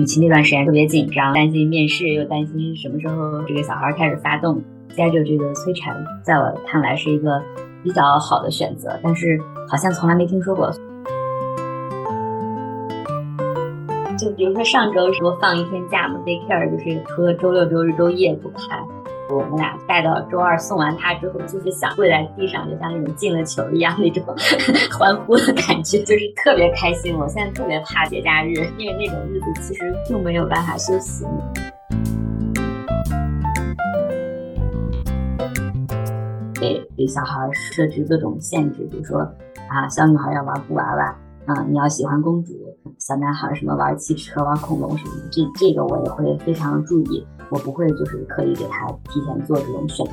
[0.00, 4.58] 与其那段时间特别紧张，担心面试，又担心什么时候这个小孩开始发动。
[4.96, 7.40] 接着这个催产，在我看来是一个
[7.82, 10.72] 比较好的选择，但是好像从来没听说过。
[14.18, 18.82] 就比如说上周说放一天假嘛，daycare 就是除了周六周日周夜不开。
[19.30, 24.24] 我们俩带到周二送完他之后，就是想跪在地上，就像那种进了球一样那种
[24.98, 27.16] 欢呼的感觉，就是特别开心。
[27.16, 31.24] 我现在特别怕节假日，因为那种日子其实并没有办法休息。
[36.60, 39.20] 给给小孩设置各种限制，比如说
[39.68, 41.16] 啊，小女孩要玩布娃娃，
[41.50, 42.52] 啊，你要喜欢公主；
[43.00, 47.26] 小男孩什么玩汽车、玩恐龙什么，这这个我也会非常注意。
[47.50, 50.12] 我不会就是可以给他提前做这种选择。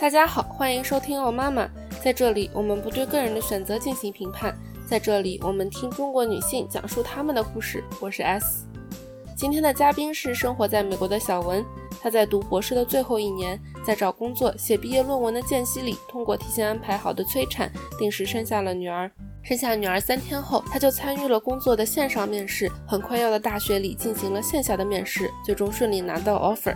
[0.00, 1.62] 大家好，欢迎收听《哦妈妈》。
[2.02, 4.52] 在这里，我们不对个人的选择进行评判，
[4.88, 7.84] 在这里，我们听中国女性讲述她们的故事。
[8.00, 8.66] 我是 S。
[9.36, 11.62] 今天的嘉宾是生活在美国的小文。
[12.00, 19.10] 她在读博士的最后一年，在找工作、写毕业论文的间隙里，通过提前安排好的催产，定时生下了女儿。
[19.42, 26.74] 生下女儿三天后，他就参与了工作的线上面试，很快要到大学里进行了线下的面试，最终顺利拿到 offer。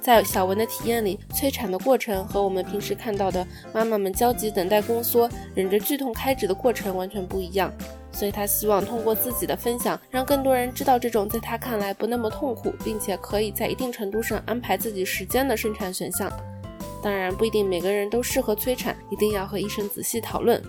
[0.00, 7.70] 在小文的体验里，催产的过程和我们平时看到的妈妈们焦急等待宫缩、忍着剧痛开指的过程完全不一样。
[8.12, 16.30] 所以他希望通过自己的分享，让更多人知道这种在他看来不那么痛苦，并且可以在一定程度上安排自己时间的生产选项。
[17.02, 20.62] 当然，不一定每个人都适合催产，一定要和医生仔细讨论。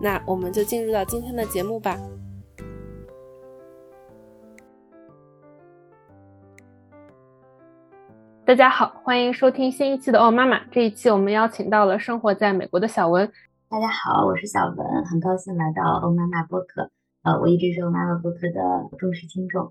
[0.00, 1.98] 那我们就进入到今天的节目吧。
[8.44, 10.60] 大家好，欢迎收听新一期的哦妈妈。
[10.70, 13.30] 这一期我们邀请到了生活在美国的小文。
[13.70, 16.90] 大家好，我是小文，很高兴来到欧妈妈播客。
[17.22, 19.70] 呃，我一直是欧妈妈播客的忠实听众，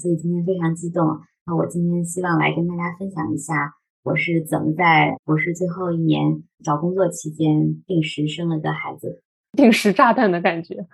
[0.00, 1.04] 所以今天非常激动。
[1.44, 9.22] 那我今天希望来跟大家分享一下，我是怎么在博士最后一年找工作期间定时生了个孩子。
[9.52, 10.86] 定时炸弹的感觉，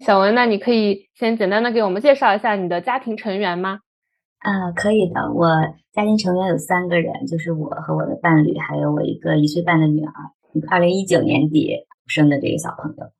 [0.00, 3.78] 小文，那你可以先简单的给我们介绍一下你的家庭成员吗？
[4.40, 5.32] 啊，可以的。
[5.32, 5.46] 我
[5.92, 10.12] 家庭成员有三个人，就是我和我的伴侣，还有我一个一岁半的女儿。
[10.68, 11.70] 二零一九年底
[12.06, 13.12] 生的这个小朋友。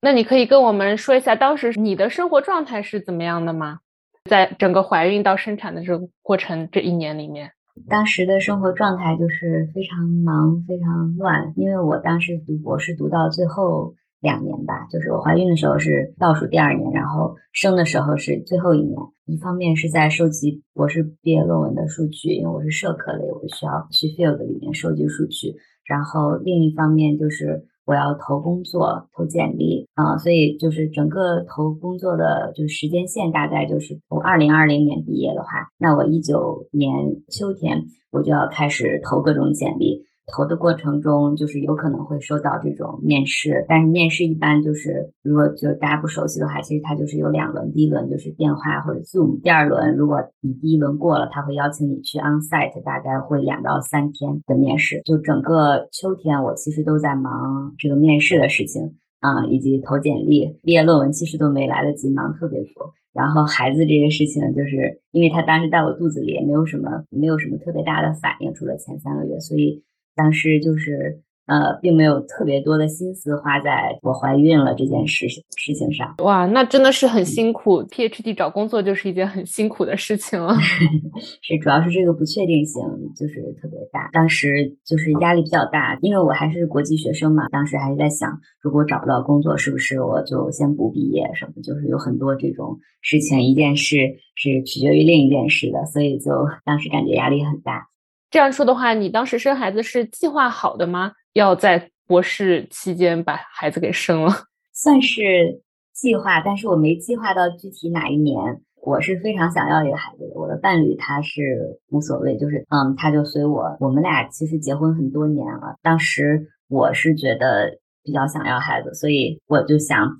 [0.00, 3.80] 那你可以跟我们说一下当时你的生活状态是怎么样的吗？
[4.28, 7.50] 在整个怀孕到生产的这个过程这一年里面，
[7.88, 13.94] 当时的生活状态就是非常忙、非常乱，因为我当时读博士读到最后。
[14.20, 18.96] 两年吧，就是我怀孕的时候是倒数第二年，然后生的时候是最后一年。
[19.26, 25.54] 一方面是在收集博士毕业论文的数据，因为我是社科类，我需要去 field 里面收集数据。
[25.84, 36.90] 然后另一方面就是我要投工作、投简历啊，所以就是整个投工作的就时间线大概就是从二零二零年毕业的话，那我一九年
[37.28, 40.04] 秋天我就要开始投各种简历。
[40.26, 55.02] 投的过程中，就是有可能会收到这种面试，但是面试一般就是，如果就大家不熟悉的话，其实它就是有两轮，第一轮就是电话或者 Zoom，第二轮如果你第一轮过了，他会邀请你去 onsite，大概会两到三天的面试。
[55.04, 62.94] 就整个秋天，我其实都在忙这个面试的事情啊，以及投简历、毕业论文，其实都没来得及忙特别多。
[63.12, 69.82] 然后孩子这个事情，就是因为他当时在我肚子里，也没有什么没有什么特别大的反应，除了前三个月，所以。
[70.16, 76.14] 当时就是，呃，并没有特别多的心思花在我怀孕了这件事事情上。
[76.18, 77.82] 哇，那真的是很辛苦。
[77.84, 80.54] PhD 找工作就是一件很辛苦的事情了。
[81.42, 82.82] 是，主要是这个不确定性
[83.14, 84.08] 就是特别大。
[84.12, 87.48] 当时就是压力比较大，因为我还是国际学生嘛。
[87.50, 91.52] 当时还是在想，如果找不到工作，是不是我就先不毕业什么？
[91.62, 93.96] 就是有很多这种事情，一件事
[94.34, 96.30] 是取决于另一件事的，所以就
[96.64, 97.88] 当时感觉压力很大。
[98.34, 101.12] 这样说的话，你当时生孩子是计划好的吗？
[101.34, 104.32] 要在博士期间把孩子给生了，
[104.74, 108.60] 算是计划，但是我没计划到具体哪一年。
[108.82, 113.76] 我是非常想要一个孩子的，我的伴侣他是无所谓，就是嗯，他就随我。
[113.78, 120.10] 我们俩其实结婚很多年了，当时我是觉得比较想要孩子，所以我就想，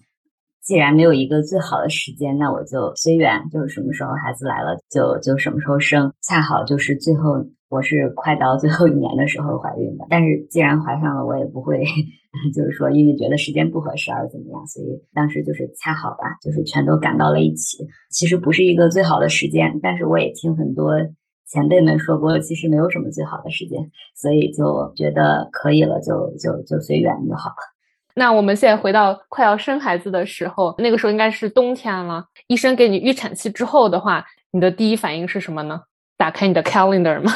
[0.63, 7.45] 既然没有一个最好的时间，那我就随缘，就是什么时候孩子来了就就什么时候生，恰好就是最后。
[7.75, 11.83] 我是快到最后一年的时候怀孕的，但是既然怀上了，我也不会，
[12.55, 17.85] 就是说因为觉得时间不合适而怎么样，所以当时就是恰好吧，就是全都赶到了一起。
[18.11, 20.93] 其实不是一个最好的时间，但是我也听很多
[21.49, 23.81] 前辈们说过，其实没有什么最好的时间，
[24.15, 27.57] 所以就觉得可以了，就就就随缘就好了。
[28.15, 32.25] 那我们现在回到快要生孩子的时候，那个时候应该是冬天了。
[32.47, 35.81] 医生给你预产期之后的话，你的第一反应是什么呢？
[36.17, 37.33] 打开你的 calendar 吗？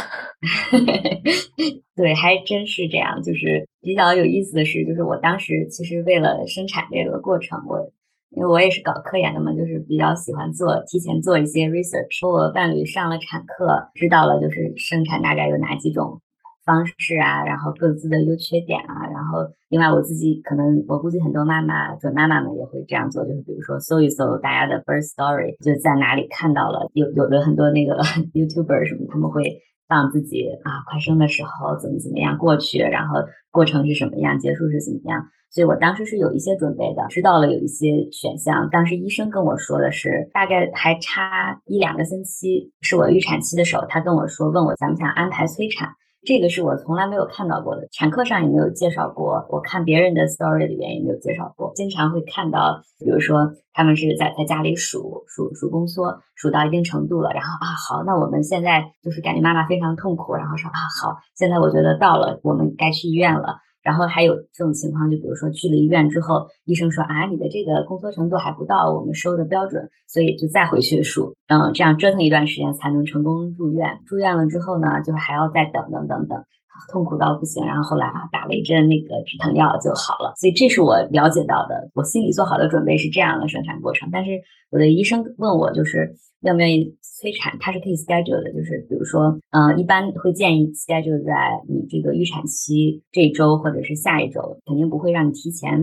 [1.96, 3.20] 对，还真是这样。
[3.22, 7.90] 就是比较有意思的是，就是我当时其实为了生产这个过程，我
[8.30, 12.28] 因为我也是搞科研的嘛，就是比较喜欢做提前做一些 research。
[12.28, 16.20] 我伴侣上了产课，知道了就是生产大概有哪几种。
[16.68, 19.38] 方式啊，然后各自的优缺点啊，然后
[19.70, 27.96] 另外我自己可能我估计很多妈妈准妈妈们也会这样做，就是比如说搜一搜大家的 birth story，就在哪里看到了有有的很多那个
[28.36, 33.16] YouTuber 什么，他们会放自己啊快生的时候怎么怎么样过去，然后
[33.50, 38.68] 过程是什么样，结束是怎么样，所以我当时是有一些准备的，知道了有一些选项。
[38.70, 45.88] 当时医生跟我说的是，大概还差一两个星期是我预产期的时候，他跟我说问我想不想安排催产。
[46.24, 49.46] 这个是我从来没有看到过的，产科上也没有介绍过。
[49.50, 51.72] 我看别人的 story 里面也没有介绍过。
[51.74, 63.58] 经常会看到，比如说他们是在在家里数数数宫缩，数到一定程度了，然后啊好，那我们现在就是感觉妈妈非常痛苦，然后说啊好，现在我觉得到了，我们该去医院了。
[63.88, 73.98] 然后还有这种情况，就比如说去了医院之后，医生说啊，你的这个宫缩程度还不到我们收的标准，所以就再回去数，嗯，这样折腾一段时间才能成功入院。
[74.04, 76.44] 住院了之后呢，就还要再等等等等。
[76.90, 84.08] 痛苦到不行，然后后来啊打了一针那个止疼药就好了，所以这是我了解到的，我心里做好的准备是这样的生产过程。
[84.12, 84.30] 但是
[84.70, 91.32] 我的医生问我就是愿不愿意催产，他是可以 schedule 的，就是比如说，嗯，一般会建议 schedule 在
[91.68, 95.80] 你这个预产期这周或者是下一周，肯定不会让你提前，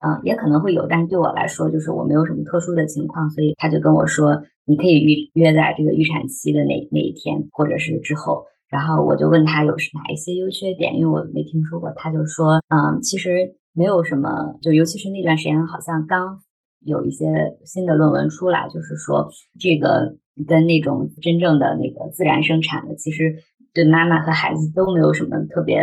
[0.00, 8.44] 嗯，也可能会有，但是对我来说就是我没有什么特殊的情况，所以他就跟我说你可以预约在这个预产期的那那一天或者是之后。
[8.72, 11.92] 然后我就问他有哪一些优缺点，因为我没听说过。
[11.94, 16.40] 他就说，嗯，其实没有什么，就尤其是那段时间，好像刚
[16.80, 17.26] 有一些
[17.66, 19.28] 新的论文出来，就是说
[19.60, 20.16] 这个
[20.48, 23.36] 跟那种真正的那个自然生产的，其实
[23.74, 25.76] 对妈妈和孩子都没有什么特别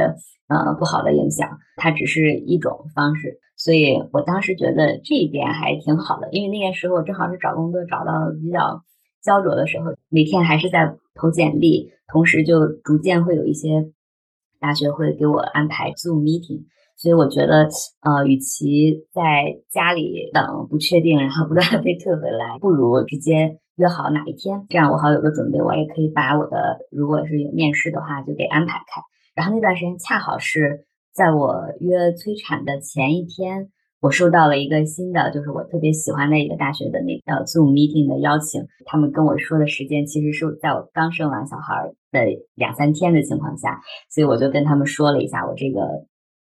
[0.48, 3.40] 呃不好的影响，它只是一种方式。
[3.56, 8.82] 所以我当时觉得这一点还挺好的，因为那个时候正好是找工作找到比较
[9.22, 11.92] 焦灼的时候，每天还是在投简历。
[12.08, 13.92] 同时，就逐渐会有一些
[14.60, 16.64] 大学会给我安排 Zoom meeting，
[16.98, 17.70] 所以我觉得，
[18.02, 29.02] 呃，与其在家里等不确定，然后不断的被退回来，不如直接约好哪一天，这样我好有个准备，我也可以把我的如果是有面试的话就给安排开。
[29.36, 33.70] 然后那段时间恰好是在我约催产的前一天。
[34.02, 38.66] 我收到了一个新的，就是我特别喜欢的一个大学的那个 Zoom meeting 的邀请。
[38.86, 41.76] 他们跟我说的时间，其实是在我刚生完小孩
[42.10, 42.22] 的
[42.56, 45.82] 两三天的情况下，所以我就跟他们说了一下我这个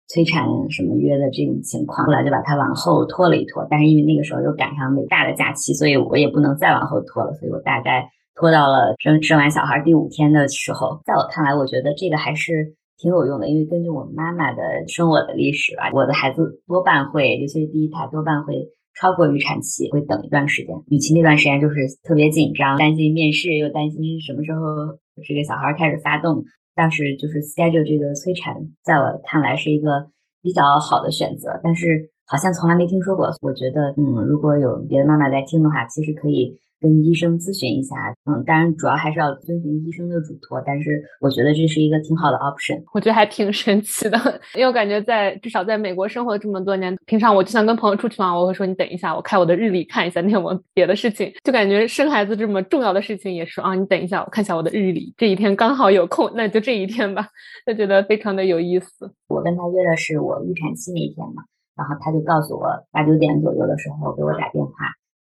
[0.07, 2.05] 催产什么约的这种情况。
[2.05, 11.01] 后来就把它往后拖了一拖，但是因为那个时候又赶上美大的假期，所以我也不能再往后拖了，所以我大概拖到了生生完小孩第五天的时候。
[11.05, 12.75] 在我看来，我觉得这个还是。
[12.97, 18.55] 挺有用的，因为根据我妈妈的生我的历史吧，我的孩子多半会，尤其是第一胎，多半会
[18.99, 20.75] 超过预产期，会等一段时间。
[20.89, 26.43] 与其那段时间就是特别紧张，担心面试，又担心什么时候这个小孩开始发动，
[26.75, 30.07] 当时就是 schedule 这个催产，在我看来是一个
[30.41, 31.59] 比较好的选择。
[31.63, 36.57] 但是好像从来没听说过，我觉得，嗯，如果有别的妈妈在听的话，其实可以。
[36.79, 42.81] 跟医生咨询一下，嗯，当然主要还是要遵循医生的嘱托，但是我觉得这是一个挺好的 option。
[42.93, 44.17] 我觉得还挺神奇的，
[44.55, 57.27] 因为我感觉在至少在美国生活这么多年，平常我就算跟朋友出去玩，我会说你等一下，我开我的日历看一下，那我别的事情，就感觉生孩子这么重要的事情也是啊，你等一下，我看一下我的日历，这一天刚好有空，那就这一天吧，
[57.65, 59.11] 就觉得非常的有意思。
[59.27, 61.43] 我跟他约的是我预产期那一天嘛，
[61.75, 64.71] 然后他就告诉我八九点左右的时候给我打电话。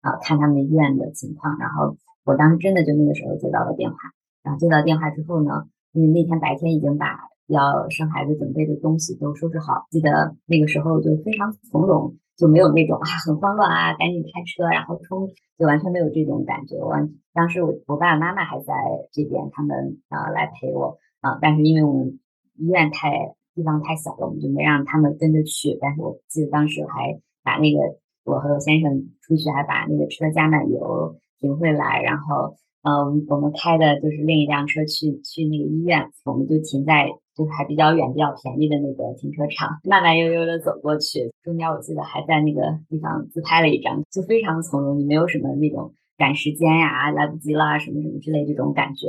[0.07, 3.97] 啊，看他们医院的情况，然后我当时真的就那个时候接到了电话，
[4.45, 16.77] 然后接到电话之后呢，因为那天白天已经把要生孩子准备的东西都收拾好，记得那个时候就非常从容，就没有那种啊很慌乱啊，赶紧开车然后冲，就完全没有这种感觉。
[16.79, 18.75] 完，当时我我爸爸妈妈还在
[19.13, 22.21] 这边，他们啊来陪我啊，但是因为我们
[22.59, 25.77] 医院太地方太小了，我们就没让他们跟着去。
[25.81, 27.99] 但是我记得当时还把那个。
[28.27, 28.91] 我和我先生
[29.23, 37.07] 出去还把那个车加满油停回来，然后，嗯，我们开的就是另一辆车去去那个医院，我们就停在
[37.37, 41.33] 就是还比较远、比较便宜的那个停车场，慢慢悠悠的走过去。
[41.45, 49.09] 中间我记得还在那个地方自拍了一张，就非常从容，你没有什么那种赶时间呀、来不及了什么什么之类这种感觉。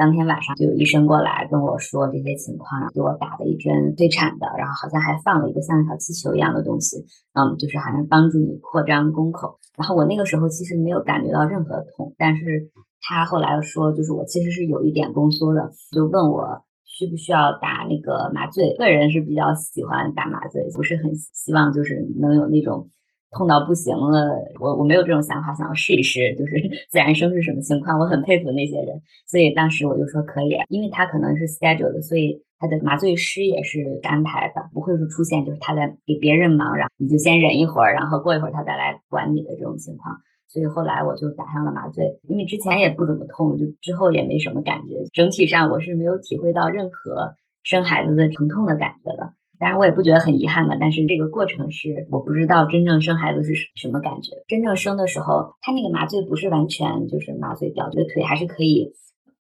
[0.00, 7.04] 当天晚上就有医生过来跟我说这些情况，给我打了一针催产的，然后好像还放了一个像小气球一样的东西，
[7.34, 9.58] 嗯，就是好像帮助你扩张宫口。
[9.76, 12.70] 然后我那个时候其实没有感觉到任何痛，但是
[13.02, 18.74] 他后来说，就是我其实是有一点宫缩的，就问我需不需要打那个麻醉。
[18.78, 22.88] 个人是比较喜欢打麻醉，不是很希望就是能有那种。
[23.30, 24.28] 痛到不行了，
[24.60, 26.54] 我我没有这种想法，想要试一试，就是
[26.90, 27.98] 自然生是什么情况。
[27.98, 40.16] 我很佩服那些人，所以当时我就说可以，因为他可能是 schedule 的，所以他的麻醉师也是安排的，不会说出现就是他在给别人忙，然后你就先忍一会儿，然后过一会儿他再来管你的这种情况。
[40.48, 44.96] 所以后来我就打上了麻醉，因为之前也不怎么痛，就之后也没什么感觉。
[45.12, 47.32] 整体上我是没有体会到任何
[47.62, 49.32] 生孩子的疼痛的感觉的。
[49.60, 54.32] 当然我也不觉得很遗憾吧，但是这个过程是我不知道真正生孩子是什么感觉。
[54.48, 58.94] 真正生的时候，他那个麻醉不是完全就是麻醉掉，这个腿还是可以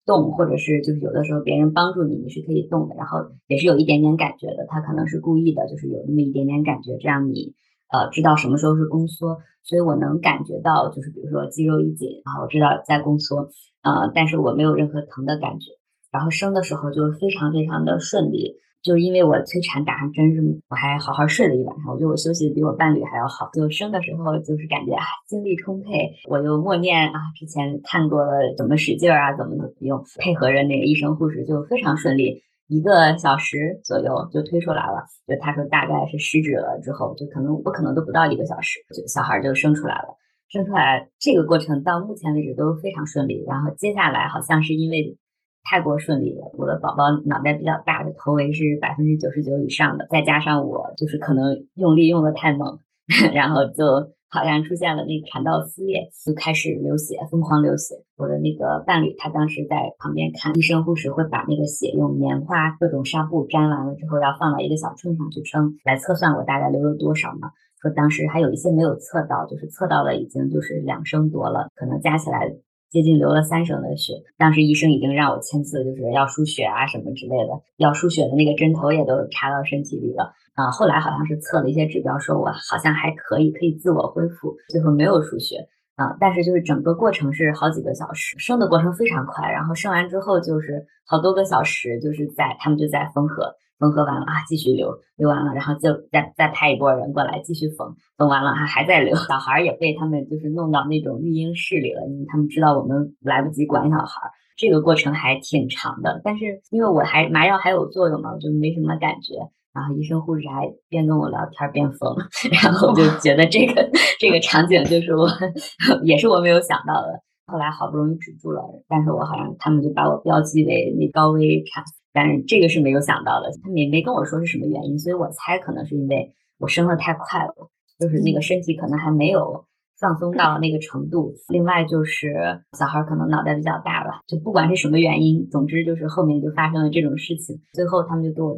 [0.05, 4.65] 动，或者是就是有的时候别人帮助你，你是可以动的，然后也是有一点点感觉的。
[4.69, 7.53] 他可能是故意的，就是有那么一点点感觉，这样你
[7.91, 9.37] 呃知道什么时候是宫缩。
[9.63, 13.49] 所以我能感觉到，就是比如说肌肉一紧，然后我知道在宫缩，
[13.81, 15.71] 呃，但是我没有任何疼的感觉。
[16.11, 18.55] 然后生的时候就非常非常的顺利。
[18.85, 23.49] 就因为我催产打上针，是我还好好睡了一晚上，我觉得我休息的比我伴侣还要好。
[23.51, 35.03] 就生的时候就是感觉啊精力充沛，我又默念啊之前看过了怎么使劲儿啊，怎么怎么用，配合着那个医生护士就非常顺利，一个小时左右就推出来了。
[35.25, 40.15] 就他说大概是失指了之后，就可能我可能都不到一个小时，就小孩就生出来了。
[40.47, 45.17] 生出来这个过程到目前为止都非常顺利，然后接下来好像是因为。
[45.65, 52.79] 太过顺利了，我的宝宝脑袋比较大，的头围是百分之九十九以上的，再加上我就是可能用力用的太猛，
[53.33, 53.83] 然后就
[54.29, 57.95] 好像出现了那个产道撕裂，就开始流血，疯狂流血。
[58.15, 67.49] 我的那个伴侣他当时在旁边看，医生护士会把那个血用棉花各种纱布粘完了之后，要放到一个小秤上去称，来测算我大概流了多少嘛。
[67.81, 72.55] 说当时还有一些没有测到，就是测到了已经就是两升多了，可能加起来。
[72.95, 80.71] 接近流了三升的血，当时医生已经让我签字，就是要输血啊什么之类的，要输血的那个针头也都插到身体里了啊。
[80.71, 85.57] 后来好像是测了一些指标，说我好像还可以，可以自我恢复，最后没有输血
[85.97, 86.15] 啊。
[86.21, 93.53] 但是就是整个过程是好几个小时，生的过程非常快，然后生完之后就是好多个小时，就是在他们就在缝合。
[93.79, 99.15] 缝合完了啊，继续流，流完了，然后就再再派一波人过来继续缝，缝完了还还在流。
[99.15, 106.21] 小孩也被他们就是弄到那种育婴室里了，因为他们知道我们来不及管小孩，这个过程还挺长的。
[106.23, 109.33] 但是因为我还麻药还有作用嘛，我就没什么感觉。
[109.73, 112.15] 然后医生护士还边跟我聊天边缝，
[112.63, 113.89] 然后就觉得这个
[114.21, 115.27] 这个场景就是我
[116.03, 117.19] 也是我没有想到的。
[117.47, 121.83] 后来好不容易止住了，但是我好像他们就把我标记为那高危产。
[122.15, 127.69] 但是这个是没有想到的，他没没跟我说是什么原因，所以我猜可能是因为我生的太快了，
[127.99, 129.65] 就是那个身体可能还没有
[129.99, 131.33] 放松到那个程度。
[131.49, 132.33] 另外就是
[132.77, 137.59] 小孩可能脑袋比较大吧，就不管是什么原因，总之就是后面就发生了这种事情。
[137.73, 138.55] 最后他们就给我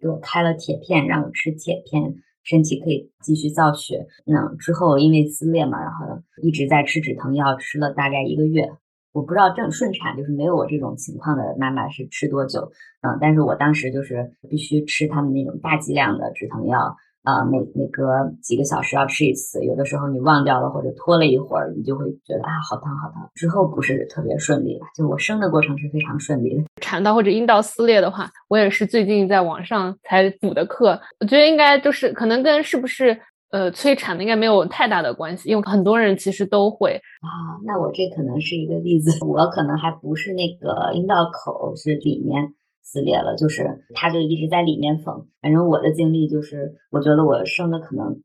[0.00, 4.06] 给我开了铁片，让我吃铁片，身体可以继续造血。
[4.24, 8.70] 那之后因为撕裂嘛，然后一直在吃止疼药，吃了大概一个月。
[9.16, 12.70] 我不知道正顺产就是没有我这种情况的妈妈是吃多久，
[13.00, 23.26] 嗯，但是我当时就是必须吃他们那种大剂量的止疼药，啊，每每隔几个小时要吃一次，有的时候你忘掉了或者拖了一会儿，你就会觉得啊好疼好疼。
[23.34, 26.62] 之后不是特别顺利了，就我生的过程是非常顺利的。
[26.82, 33.18] 产道或者阴道撕裂的话，我也是最近在网上才补的课，我觉得应该就是可能跟是不是。
[33.50, 37.56] 呃，催产的应该没有太大的关系，因为很多人其实都会啊。
[37.64, 45.26] 那我这可能是一个例子，我可能还不是那个阴道口是里面撕裂了，就是他就一直在里面缝。
[45.40, 48.20] 反正我的经历就是，我觉得我生的可能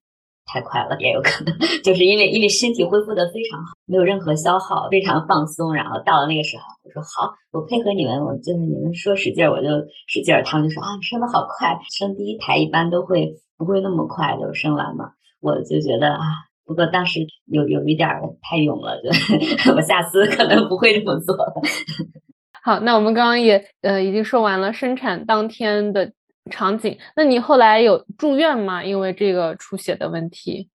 [0.52, 5.74] 太快了，也有可能 就是因为因为身体恢复的非常好，没有任何消耗，非常放松。
[5.74, 9.70] 然后到了那个时候，我说好，我配合你们，我就是你们说使劲儿我就
[10.08, 10.44] 使劲儿。
[10.44, 13.34] 他们就说啊，你生的好快，生第一胎一般都会。
[13.62, 15.12] 不会那么快就生完嘛？
[15.40, 16.20] 我就觉得啊，
[16.66, 18.10] 不过当时有有一点
[18.42, 19.10] 太勇了，就
[19.78, 21.54] 我下次可能不会这么做了。
[22.64, 26.12] 好，那我们刚刚也呃已经说完了生产当天的
[26.52, 26.96] 场景。
[27.16, 28.84] 那你后来有住院吗？
[28.84, 30.70] 因为这个出血的问题？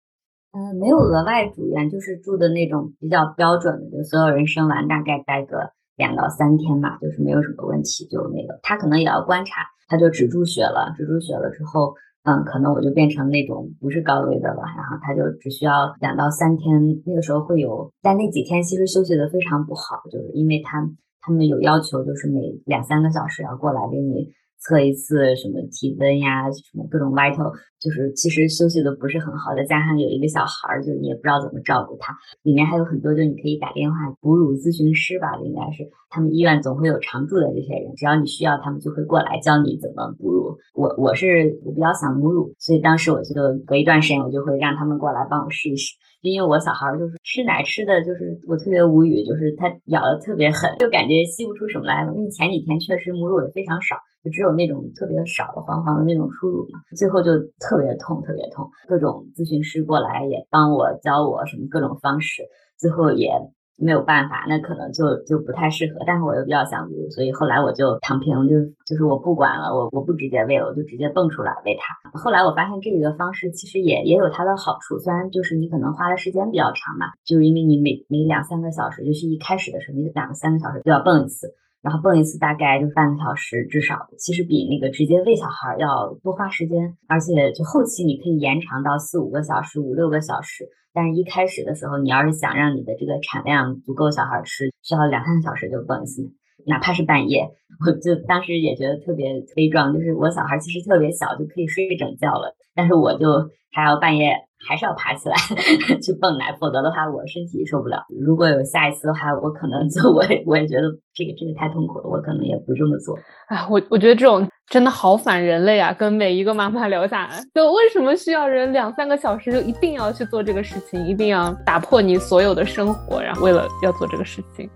[0.52, 11.95] 嗯，没有额外住院，就是住的那种比较标准的，就所有人生完大概待个两到三天嘛，就是没有什么问题，就那个他可能也要观察，他就止住血了，止住血了之后。
[12.26, 20.88] 嗯，可能我就变成那种不是高危的了，然后他就只需要两到三天，那个时候会有，但那几天其实休息的非常不好，就是因为他
[21.21, 24.33] 他们有要求，就是每两三个小时要过来给你。
[24.64, 32.16] 测一次什么体温呀，什么各种 vital，就是其实休息的不是很好，再加上有一个小孩儿，就你也不知道怎么照顾他。
[32.42, 40.56] 里面还有很多，就你可以打电话哺乳咨询师吧，应该是他们医院总会有常驻的这些人，只要你需要，他们就会过来教你怎么哺乳。
[40.73, 43.35] 我我是我比较想母乳，所以当时我就
[43.66, 45.94] 隔一段时间我就会让他们过来帮我试一试，
[46.31, 52.12] 因为我小孩就是吃奶吃的就是我特别无语，就是他咬的特别狠，就感觉吸不出什么来了。
[52.14, 53.97] 因为前几天确实母乳也非常少。
[54.25, 58.66] 就只有那种特别少的黄黄的那种初乳嘛，最后就特别痛，特别痛。
[58.88, 62.43] 各种咨询师过来也帮我教我什么各种方式，
[62.78, 63.31] 最后也
[63.76, 66.04] 没有办法，那可能就就不太适合。
[66.07, 68.54] 但是我又比较想撸所以后来我就躺平，就
[68.87, 72.19] 就是我不管了，我我不直接喂了，我就直接蹦出来喂它。
[72.19, 81.52] 后来我发现这个方式其实也也有它的好处，虽然就是你可能花的时间比较长嘛，就是因为你每每两三个小时，就是一开始的时候，你两三个小时就要蹦一次。
[81.84, 90.64] 然后蹦一次大概就半个小时，至少其实比那个直接喂小孩要多花时间，而且就后期你可以延长到四五个小时、五六个小时。
[90.94, 96.22] 但是一开始的时候，你要是想让你的这个产量足够小孩吃，需要两三个小时就蹦一次，
[96.66, 97.50] 哪怕是半夜。
[97.84, 103.26] 我就当时也觉得特别悲壮，就是我小孩其实特别小就可以睡一整觉了，但是我就
[103.73, 104.35] 还要半夜。
[104.66, 105.37] 还是要爬起来
[106.00, 108.02] 去蹦奶，否则的话我身体受不了。
[108.19, 113.14] 如果有下一次的话，我可能就 我也我也觉得这个这个太痛苦了，我可能也不这么做。
[113.49, 115.93] 哎，我我觉得这种真的好反人类啊！
[115.93, 124.66] 跟每一个妈妈聊下来，就为什么需要人两三个小时就一定要去做这个事情，一定要打破你所有的生活，然后为了要做这个事情。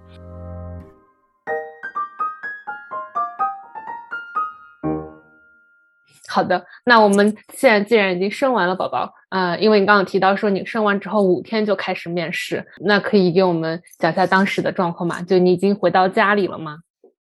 [6.28, 15.22] 好的，那我们现在既然已经生完了宝宝，呃，因为你刚刚提到说你生完之后五天就开始面试，那可以给我们讲一下当时的状况吗？
[15.22, 16.76] 就你已经回到家里了吗？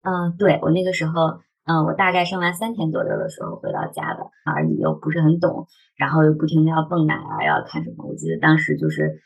[0.01, 8.05] 嗯，对我那个时候，嗯，我大概生完三天左右的时候回到家的，而你又不是很懂，然后又不停的要泵奶啊，要看什么？
[8.05, 9.21] 我记得当时就是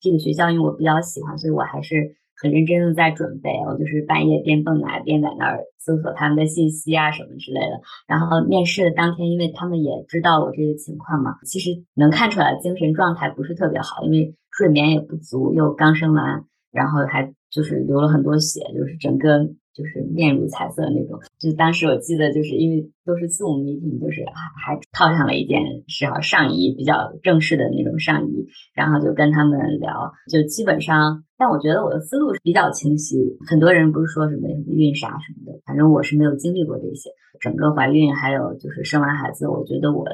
[0.00, 2.16] 这个学校，因为我比较喜欢，所以我还是。
[2.40, 7.80] 很认真的在准备，我就是半夜边蹦奶边在那儿搜索他们的信息啊什么之类的。
[8.06, 19.48] 然后面试的当天，因为他们也知道我这个情况嘛，其实能看出来精神状态不是特别好，因为睡眠也不足，又刚生完，然后还就是流了很多血，就是整个。
[19.78, 33.16] 就是面如彩色那种，就当时我记得，就是因为都是四五 meeting，就是还还套上了一件是啊上衣，比较正式的那种上衣，然后就跟他们聊，就基本上，但我觉得我的思路是比较清晰。
[33.46, 37.10] 很多人不是说什么什么孕啥什么的，反正我是没有经历过这些。
[37.38, 40.04] 整个怀孕还有就是生完孩子，我觉得我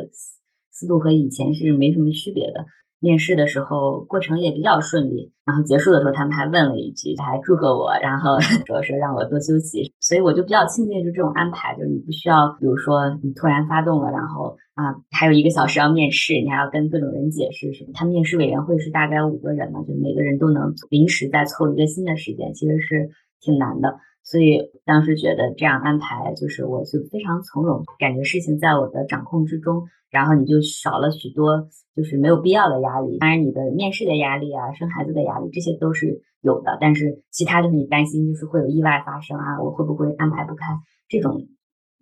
[0.72, 2.66] 思路和以前是没什么区别的。
[3.04, 17.90] 面试的时候过程也比较顺利，然后结束的时候他们还问了一句，还祝贺我，然后 说说让我多休息，所以我就比较庆幸就这种安排，就是你不需要，比如说你突然发动了，然后啊还有一个小时要面试，你还要跟各种人解释什么。
[17.92, 23.10] 他面试委员会是大概五个人嘛，就每个人都能临时再凑一个新的时间，其实是
[23.42, 23.94] 挺难的。
[24.24, 29.84] 所以当时觉得这样安排就是我就非常从容，感觉事情在我的掌控之中。
[30.10, 40.66] 然后你就少了许多就是没有必要的压力，当然你的面试的压力啊、生孩子的压力这些都是有的，但是其他就是你担心就是会有意外发生啊，我会不会安排不开
[41.08, 41.48] 这种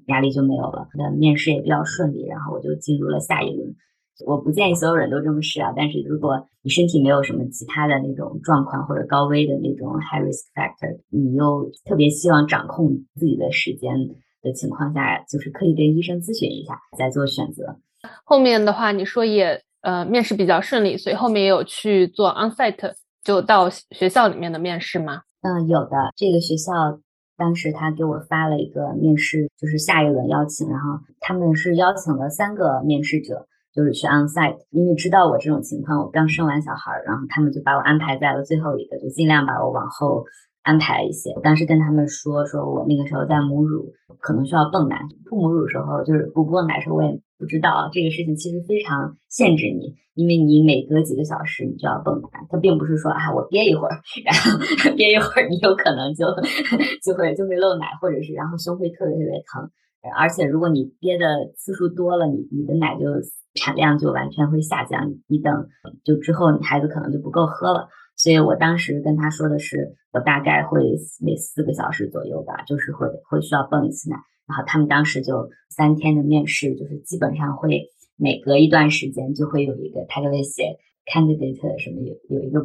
[0.09, 0.89] 压力就没有了。
[0.95, 3.75] 那面试也比较顺利，然后我就进入了下一轮。
[4.27, 13.93] 我不建议所有人都这么试啊，但是如果你身体没有什么其他的那种状况或者高危的那种 high risk factor，你又特别希望掌控自己的时间
[14.43, 17.79] 的情况下，就是可以跟医生咨询一下再做选择。
[18.25, 22.93] 后面的话，你说也呃面试比较顺利，所以后面也有去做 onsite，
[23.25, 25.23] 就到学校里面的面试吗？
[25.43, 25.97] 嗯，有的。
[26.17, 27.01] 这个学校
[27.37, 40.25] 当时他给我发了一个面试，就是下一轮邀请，然后他们是邀请了三个面试者，就是去 onsite，因为知道我这种情况，我刚生完小孩，然后他们就把我安排在了最后一个，就尽量把我往后。
[40.63, 44.97] 安排一些，当时跟他们说，说我那个时候在母乳，可能需要泵奶。
[45.29, 52.47] 不母乳时候，就是不泵奶时候，我也不知道这个事情其实非常限制你，因为你每隔几个小时你就要泵奶。
[52.49, 54.55] 它并不是说啊，我憋一会儿，然后
[54.95, 56.27] 憋一会儿，你有可能就
[57.03, 59.69] 就会就会漏奶，或者是然后胸会特别特别疼。
[60.17, 63.05] 而且如果你憋的次数多了，你你的奶就
[63.55, 65.15] 产量就完全会下降。
[65.29, 65.69] 你等
[66.05, 67.89] 就之后，你孩子可能就不够喝了。
[68.17, 70.83] 所以我当时跟他说的是，我大概会
[71.21, 74.17] 每四个小时左右吧，就是会会需要泵一次奶。
[74.47, 80.65] 然后他们当时就三天的面试，就是基本上会每隔一段时间就会有一个，他就会写
[81.07, 82.61] candidate 什么有有一个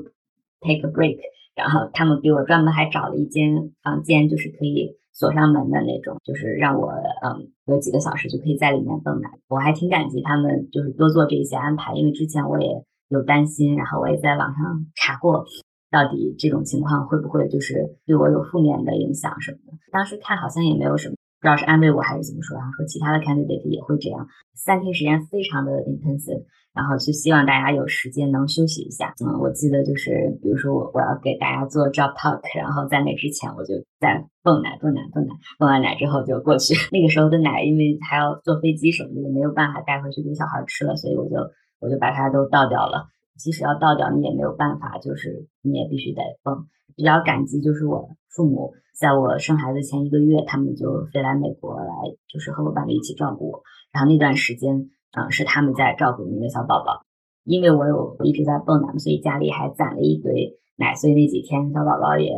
[0.60, 1.17] take a break，
[1.57, 9.27] 然后他们给我专门还找了一间房间，就是可以锁上门的那种，就是让我嗯有几个小时就可以在里面蹦跶。
[9.49, 12.67] 我还挺感激他们，就是多做这些安排，因为之前我也
[13.09, 15.45] 有担心，然后我也在网上查过，
[15.89, 19.77] 到底这种情况会不会就是对我有负面的影响什么的。
[19.91, 21.15] 当时看好像也没有什么。
[21.39, 26.41] 不知道是安慰我还是怎么说，然后说其他的 candidate 也会这样，三天时间非常的 intensive，
[26.77, 29.15] 然后就希望大家有时间能休息一下。
[29.25, 36.75] 嗯，我记得就是比如说我我要给大家做 job talk，然后在那之前我就在泵奶泵奶泵奶，泵完奶之后就过去。
[36.93, 41.35] 那个时候的奶因为还要坐飞机什么的，也没有办法带回去给小孩吃了，所以我就
[41.81, 43.07] 我就把它都倒掉了。
[43.37, 46.67] 即使要倒掉，你也没有办法，就是你也必须得泵。
[46.95, 48.73] 比较感激就是我父母。
[48.99, 51.85] 在我生孩子前一个月，他们就飞来美国来，
[52.33, 53.61] 就是和我爸爸一起照顾我。
[53.93, 57.01] 然后那段时间，嗯，是他们在照顾那个小宝宝，
[57.43, 60.95] 因为我有一直在泵奶，所以家里还攒了一堆奶。
[60.95, 62.31] 所以那几天，小宝宝也，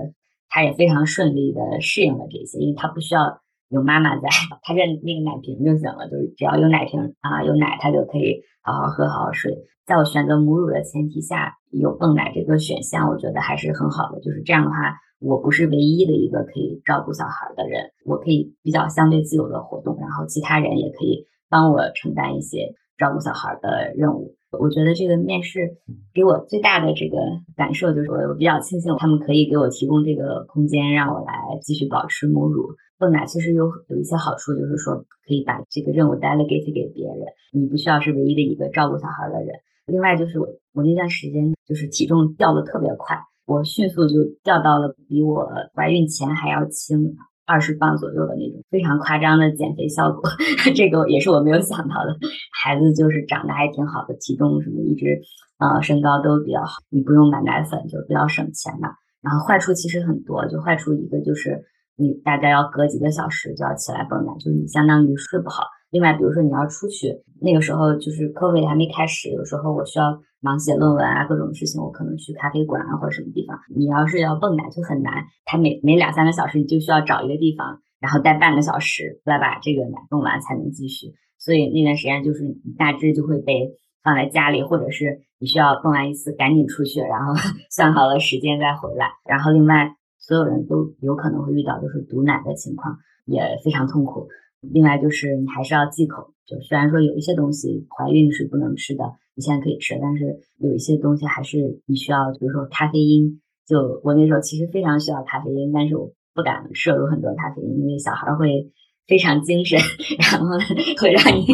[0.50, 4.30] 他也非常顺利的适应了这些，因为他不需要有妈妈在，
[4.62, 9.58] 他认那个奶瓶就行了，就是只要有奶瓶啊，有奶，他就可以好好喝，好好睡。
[9.86, 14.20] 在我选择母乳的前提下，有泵奶这个选项，我觉得还是很好的。
[14.22, 14.76] 就是这样的话。
[15.22, 24.36] 我不是唯一的一个可以照顾小孩的人，我可以比较相对自由的活动，然后其他人也可以帮我承担一些照顾小孩的任务。
[24.52, 25.78] 我觉得这个面试
[26.14, 27.18] 给我最大的这个
[27.56, 33.26] 感受就是，我我比较庆幸他们可以给我提供这个空间，让我来继续保持母乳泵奶。
[33.28, 37.20] 其实有有一些好处，就是说可以把这个任务 delegate 给别人，
[37.54, 39.54] 你不需要是唯一的一个照顾小孩的人。
[39.86, 43.18] 另外就是我我那段时间就是体重掉的特别快。
[43.46, 47.16] 我迅速就掉到了比我怀孕前还要轻
[47.50, 50.22] 二十磅左右的那种非常夸张的减肥效果，
[50.78, 52.16] 这个也是我没有想到的。
[52.54, 55.20] 孩子就是长得还挺好的，体重什么一直
[55.58, 58.90] 呃身高都比较好，你不用买奶粉就比较省钱嘛。
[59.22, 61.66] 然后坏处其实很多，就坏处一个就是
[61.98, 65.64] 你大概要隔几个小时就要起来泵奶，就是你相当于睡不好。
[65.92, 73.58] 另外，比如说你要出去，那个时候就是 COVID 还没开始，有时候我需要忙写论文啊，各种事情，我可能去咖啡馆啊或者什么地方。
[73.76, 81.08] 你要是要泵奶就很难，它每每两三个小时你就需要找一个地方，然后待半个小时来把这个奶泵完才能继续。
[81.40, 83.72] 所以那段时间就是你大致就会被
[84.04, 87.34] 放在家里，或者是你需要泵完一次赶紧出去，然后
[87.72, 89.08] 算好了时间再回来。
[89.28, 94.28] 然后另外所有人都有可能会遇到就是堵奶的情况，也非常痛苦。
[94.62, 99.04] 另外就是你还是要忌口，就虽然说有一些东西怀孕是不能吃的，
[99.36, 103.42] 你现在可以吃，但是有一些东西还是你需要，比如说咖啡因。
[103.66, 108.68] 就我那时候其实非常需要咖啡因，但是我不敢摄入很多咖啡因，因为小孩会
[109.06, 109.78] 非常精神，
[110.20, 110.58] 然后
[111.00, 111.46] 会让你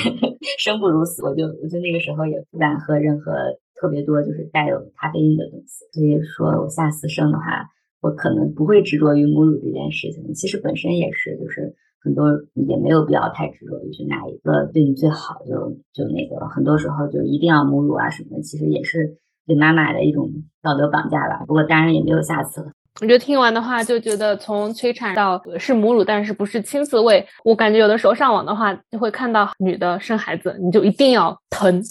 [0.60, 1.24] 生不如死。
[1.24, 3.32] 我就我就那个时候也不敢喝任何
[3.80, 5.86] 特别多就是带有咖啡因的东西。
[5.92, 7.66] 所以说我下次生的话，
[8.02, 10.34] 我可能不会执着于母乳这件事情。
[10.34, 11.74] 其实本身也是就是。
[12.04, 20.30] 很多也没有必要太执着于去哪一个对你最好，就就那个，很多时候就一定要母乳啊什么的，其实也是对妈妈的一种
[20.62, 21.42] 道德绑架吧。
[21.46, 22.66] 不过当然也没有下次了。
[23.00, 31.82] 我觉得听完的话，就觉得从催产到是母乳，但是不是亲自喂，我感觉有的时候上网的话，就会看到女的生孩子，你就一定要疼。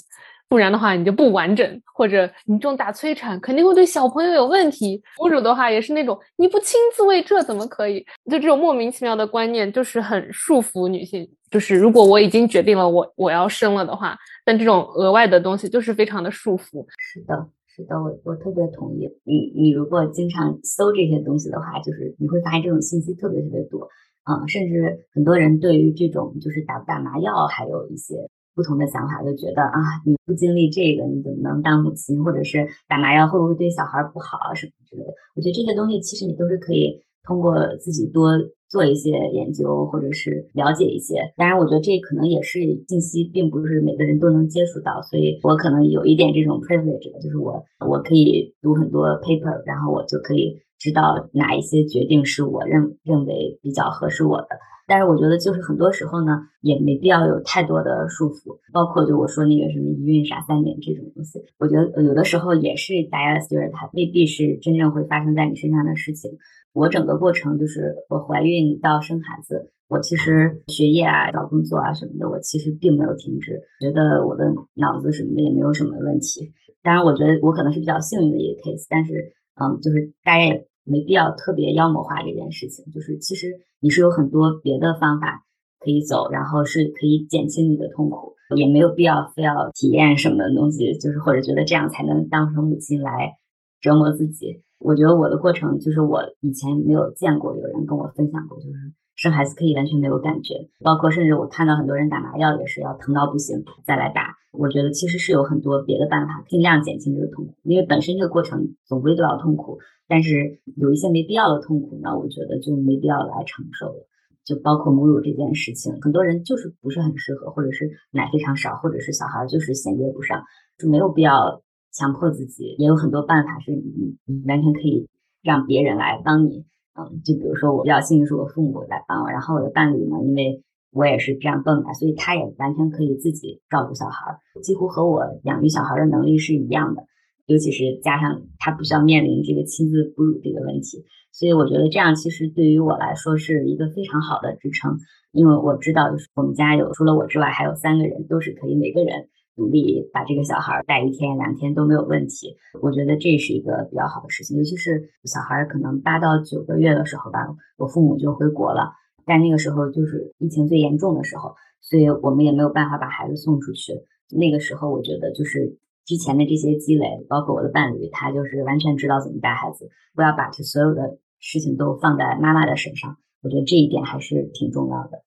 [0.48, 5.02] 不然的话，你就不完整，或者你这种大催产肯定会对小朋友有问题。
[5.18, 8.00] 母乳的话也是那种你不亲自喂，这怎么可以？
[8.30, 11.28] 就这种莫名其妙的观念，就是很束缚女性。
[11.50, 16.84] 就是如果我已经决定了我我要生了的话，但这种额外的东西就是非常的束缚。
[16.98, 19.08] 是的，是的，我我特别同意。
[19.24, 23.88] 你你如果经常搜这些东西的话，就是你会发现这种信息特别特别多
[24.24, 28.14] 啊，甚至很多人对于这种就是打不打麻药还有一些。
[28.54, 32.22] 不同的想法，就觉得啊，你不经历这个，你怎么能当母亲？
[32.22, 35.12] 或者是打麻药会不会对小孩不好啊，什么之类的？
[35.34, 38.30] 我觉得这些东西其实你都是可以通过自己多
[38.68, 41.16] 做一些研究，或者是了解一些。
[41.36, 54.48] 当然，我觉得这可能也是信息，并不是每个人都能接触到，所以我可能有一点这种 privilege，就是我我可以读很多 paper，然后我就可以知道哪一些决定是我认认为比较合适我的。
[54.86, 66.30] 但是我觉得，就是很多时候呢，也没必要有太多的束缚，包括就我说那个什么一孕傻三年这种东西，我觉得有的时候也是大家觉得它未必是真正会发生在你身上的事情。
[66.72, 76.52] 我整个过程就是我怀孕到生孩子，我其实学业啊、找工作啊什么的，我其实并没有停止，觉得我的脑子什么的也没有什么问题。
[76.82, 79.14] 当然，我觉得我可能是比较幸运的一个 case，但是
[79.54, 80.66] 嗯，就是大家也。
[80.84, 85.44] 没必要特别妖魔化这件事情，就是其实你是有很多别的方法
[85.80, 93.32] 可以走，然后是可以减轻你的痛苦，也没有必要非要体验什么东西，就是或者觉得这样才能当成母亲来
[93.80, 94.62] 折磨自己。
[94.78, 104.36] 我觉得我的过程就是我以前没有见过有人跟我分享过，就是生孩子可以完全没有感觉，包括甚至我看到很多人打麻药也是要疼到不行再来打。
[104.52, 114.06] 我觉得其实是有很多别的办法，尽量减轻这个痛苦，因为本身这个过程总归都要痛苦，但是有一些没必要的痛苦呢，我觉得就没必要来承受了。
[114.44, 120.44] 就包括母乳这件事情，很多人就是不是很适合，或者是奶非常少，或者是小孩就是衔接不上，
[120.78, 122.76] 就没有必要强迫自己。
[122.78, 125.08] 也有很多办法是你你完全可以
[125.42, 126.64] 让别人来帮你。
[126.96, 137.04] 嗯，就比如说我比较幸运是我父母来帮我，然后我的伴侣呢，因为我也是这样蹦的，所以他也完全可以自己照顾小孩，几乎和我养育小孩的能力是一样的。
[137.46, 144.96] 尤其是加上他不需要面临这个亲自哺乳这个问题，所以我觉得这样其实对于我来说是一个非常好的支撑，
[145.30, 152.56] 因为我知道就是我们家有除了我之外还有三个人都是可以每个人努力把这个小孩带一天两天都没有问题。
[152.80, 157.40] 我觉得这是一个比较好的事情，尤其是小孩可能八到九个月的时候吧，
[157.76, 158.92] 我父母就回国了，
[159.24, 163.92] 但那个时候就是疫情最严重的时候，所以我们也没有办法把孩子送出去。
[164.30, 165.78] 那个时候我觉得就是。
[166.06, 173.16] 之前的这些积累，包括我的伴侣，他就是完全知道怎么带孩子，不要把这所有的事情都放在妈妈的身上。
[173.40, 175.22] 我觉得这一点还是挺重要的。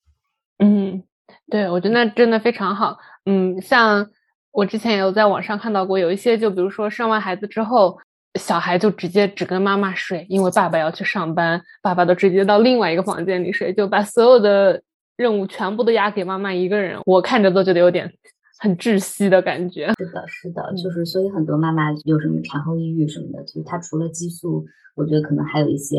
[0.59, 1.01] 嗯，
[1.49, 2.99] 对，我觉得那真的非常好。
[3.25, 4.11] 嗯，像
[4.51, 7.97] 我之前也有在网上看到过，有一些就比如说生完孩子之后，
[8.39, 14.81] 小孩就直接只跟妈妈睡，因为爸爸要去上班，爸爸都直接到另外一个房间里睡，就把所有的
[15.15, 16.99] 任务全部都压给妈妈一个人。
[17.05, 18.11] 我看着都觉得有点。
[18.59, 25.95] 很窒息的感觉，是的，是的，就是所以很多妈妈有什么产后抑郁什么的，就是她除了激素，我觉得可能还有一些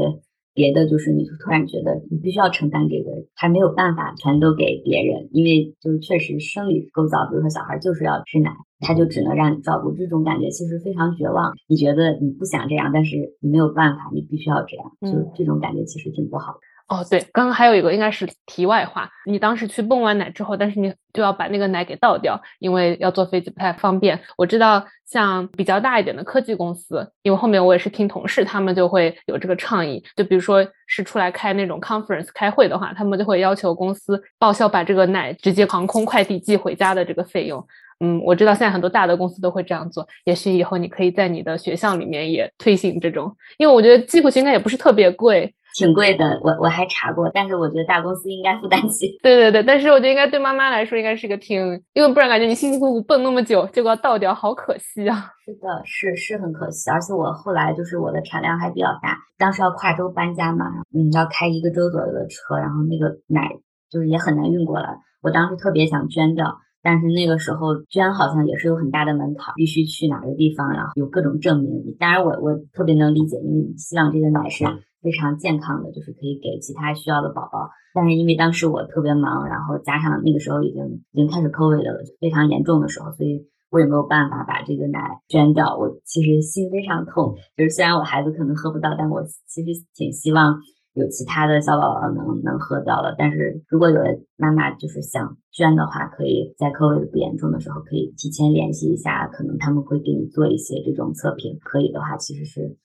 [0.58, 11.54] 别的，就是你突然觉得你必须要承担这个，还没有办法全都给别人，因为就是确实生理构造，比如说小孩就是要吃奶，他就只能让你照顾，这种感觉其实非常绝望。
[11.68, 16.58] 你觉得你不想这样，但是你没有办法，你必须要这样，就这种感觉其实挺不好的。
[16.88, 24.18] 哦，对，刚刚还有一个应该是题外话，你当时去泵完奶之后，但是你就要把那个奶给倒掉，因为要坐飞机不太方便。
[24.38, 37.62] 我知道像比较大一点的科技公司，因为后面我也是听同事，他们就会有这个倡议，就比如说是出来开那种 conference 开会的话，他们就会要求公司报销把这个奶直接航空快递寄回家的这个费用。
[38.00, 45.52] 嗯，我知道现在很多大的公司都会这样做，也许以后你可以在你的学校里面也推行这种，因为我觉得寄回去应该也不是特别贵。
[45.74, 49.18] 挺贵的，我我还查过，但是我觉得大公司应该负担起。
[49.22, 51.60] 对对对，但是我觉得应该对妈妈来说应该是个挺，
[51.92, 55.30] 因为不然感觉你辛辛苦苦蹦那么久，结果要倒掉，好可惜啊。
[55.44, 63.48] 是的，是是很可惜，而且我后来就是我的产量还比较大，当时要跨州搬家嘛，嗯，要开一个周左右的车，然后那个奶
[63.90, 66.58] 就是也很难运过来，我当时特别想捐掉。
[66.80, 71.70] 但是那个时候捐好像也是有很大的门槛，必须去哪个地方，然后有各种证明。
[71.98, 74.64] 当然我我特别能理解，因为希望这个奶是
[75.02, 77.70] 非常健康的，就是可以给其他需要的宝宝。
[77.94, 85.76] 但是因为当时我特别忙，然后加上那个时候已经已经开始 COVID 了，非常严重的时候，所以我也没有办法把这个奶捐掉。
[85.76, 90.58] 我其实心非常痛，就是虽然我孩子可能喝不到，但我其实挺希望。
[90.94, 101.56] 有其他的小宝宝能能喝到了，但是如果有的妈妈就是想捐的话，可以在科位不严重的时候，可以提前联系一下，可能他们会给你做一些这种测评。
[101.62, 102.76] 可以的话，其实是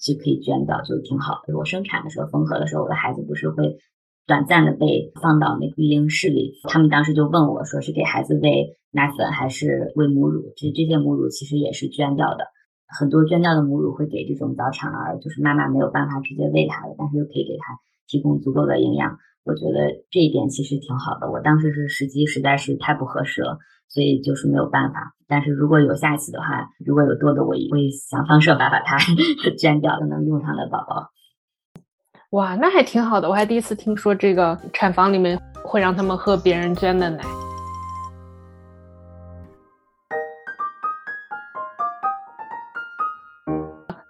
[0.00, 1.56] 就可以捐掉，就挺好的。
[1.56, 3.76] 我生产的时候缝合的时候，我的孩子不是会
[4.26, 12.46] 短暂的被放到那个育婴室里，他们当时就问我说是给孩子喂奶粉还是喂母乳，其实这些母乳其实也是捐掉的。
[12.98, 19.18] 很多捐掉的母乳会给这种早产儿，就是妈妈没有办法直接喂他的，但是又可以给他提供足够的营养。
[19.44, 21.30] 我觉得这一点其实挺好的。
[21.30, 25.14] 我当时是时机实在是太不合适了，所以就是没有办法。
[25.26, 28.98] 但是如果有下一次的话，如果有多的，我也会想方设法把它
[29.58, 31.10] 捐掉，能用上的宝宝。
[32.30, 33.28] 哇，那还挺好的。
[33.28, 37.24] 我还第一次听说这个产房里面会让他们喝别人捐的奶。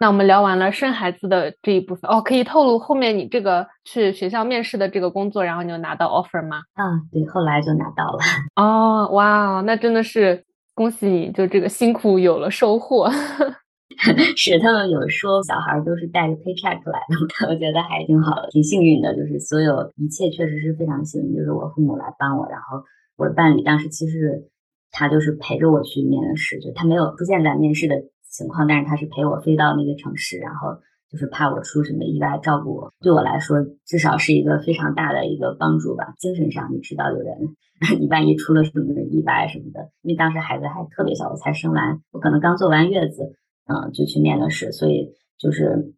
[0.01, 6.63] 那我们聊完了生孩子的这一部分哦，可以透露后面你这个去学校面试的这个工作，然后你就拿到 offer 吗？
[6.73, 6.83] 啊，
[7.13, 8.19] 对，后来就拿到了。
[8.57, 10.43] 哦，哇，那真的是
[10.75, 13.11] 恭喜你，就这个辛苦有了收获。
[14.35, 17.01] 是他们有说小孩都是带着 paycheck 来
[17.39, 22.83] 的， 我觉得还挺好的，挺幸运的，就是所有一切确实是非常幸运，就是我父母来帮我，然后
[23.19, 24.49] 我的伴侣当时其实
[24.91, 27.97] 他就是陪着我去面试，就他没有出现在面试的。
[28.31, 30.69] 情况，但是他是陪我飞到那个城市，然后
[31.11, 32.93] 就是怕我出什么意外，照顾我。
[33.01, 36.15] 对我来说，至少是一个非常大的一个帮助吧。
[36.19, 37.37] 精神上，你知道有人，
[37.99, 43.35] 你万一出了什么意外什么的，因为当时孩子还特别小，我才生完，我可能刚坐完月子，
[43.67, 45.93] 嗯，就去面了试，所以就是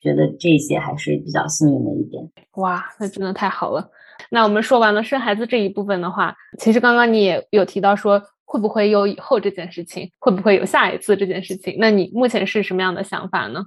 [0.00, 2.28] 觉得这些还是比较幸运的一点。
[2.56, 3.90] 哇，那真的太好了。
[4.30, 8.20] 那我们说完了生孩子这一部分的话，其实刚刚你也有提到说，
[8.56, 11.76] 会不会有以后这件事情，会不会有下一次这件事情？
[11.78, 13.66] 那你目前是什么样的想法呢？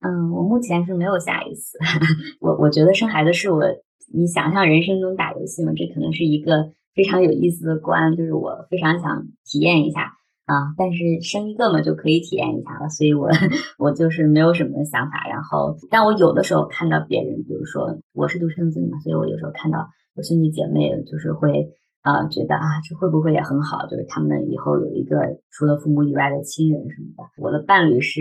[0.00, 1.76] 嗯，我目前是没有下一次。
[2.40, 3.64] 我我觉得生孩子是我，
[4.14, 10.12] 你想象人生中打游戏嘛，这可能是一个非常有意思的关，就是我非常想体验一下。
[10.44, 13.28] 啊，但是生一个嘛就可以体验一下了，所以我
[13.78, 15.26] 我就是没有什么想法。
[15.28, 21.68] 然后，但我有的时候看到别人，比如说我是独生子女嘛，所以我有时候看到我兄弟姐妹，就是会
[22.02, 23.86] 啊觉得啊这会不会也很好？
[23.86, 25.16] 就是他们以后有一个
[25.50, 27.22] 除了父母以外的亲人什么的。
[27.42, 28.20] 我的伴侣是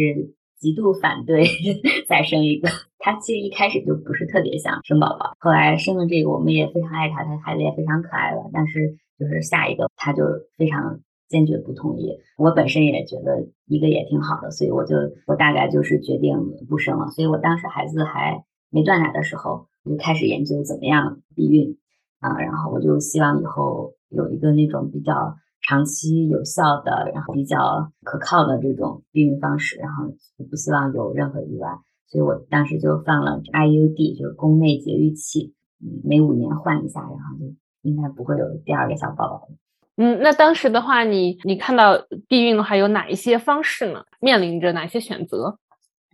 [0.60, 1.46] 极度反对
[2.08, 8.50] 再生一个，他其实一开始就不是特别想生宝宝，后来生了这个，我们也非常爱他，他孩子也非常可爱了。
[8.54, 10.24] 但是就是下一个他就
[10.58, 11.00] 非常。
[11.32, 16.36] 坚决不同意，我本身也觉得一个也挺好的，所以我就我大概就是决定
[16.67, 17.08] 不生了。
[17.12, 21.78] 所以我当时孩子还没断奶的时候，我就开始研究怎么样避孕
[22.22, 30.06] 啊，然后我就希望以后有一个那种比较长期有效的，然后比较可靠的这种避孕方式，然后
[30.50, 31.68] 不希望有任何意外，
[32.08, 35.54] 所以我当时就放了 IUD，就是宫内节育器，
[35.84, 39.50] 嗯，每五年换一下，然后就应该不会有第二个小宝宝。
[39.98, 41.94] 嗯，那当时的话，你你看到
[42.28, 44.04] 避孕的话有哪一些方式呢？
[44.20, 45.58] 面临着哪些选择？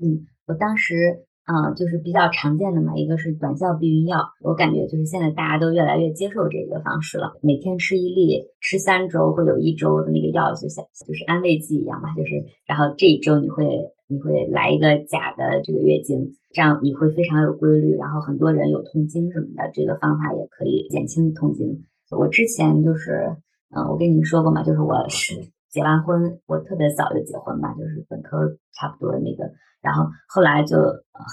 [0.01, 12.31] 嗯，我当时嗯就是比较常见的嘛，一个是短效避孕药，我感觉就是现在大家都越来越接受这个方式了，每天吃一粒，吃三周会有一周的那个药就像就是安慰剂一样嘛，就是
[12.65, 13.65] 然后这一周你会
[14.07, 21.85] 你会来一个假的这个月经，这样你会非常有规律，然后很多人有痛经什么的，这个方法也可以减轻痛经。
[22.11, 23.35] 我之前就是。
[23.69, 25.33] 嗯，我跟你说过嘛，就是我是
[25.69, 29.43] 结完婚，我特别早就结婚吧，就是本科差不多那个，
[29.81, 30.77] 然后后来就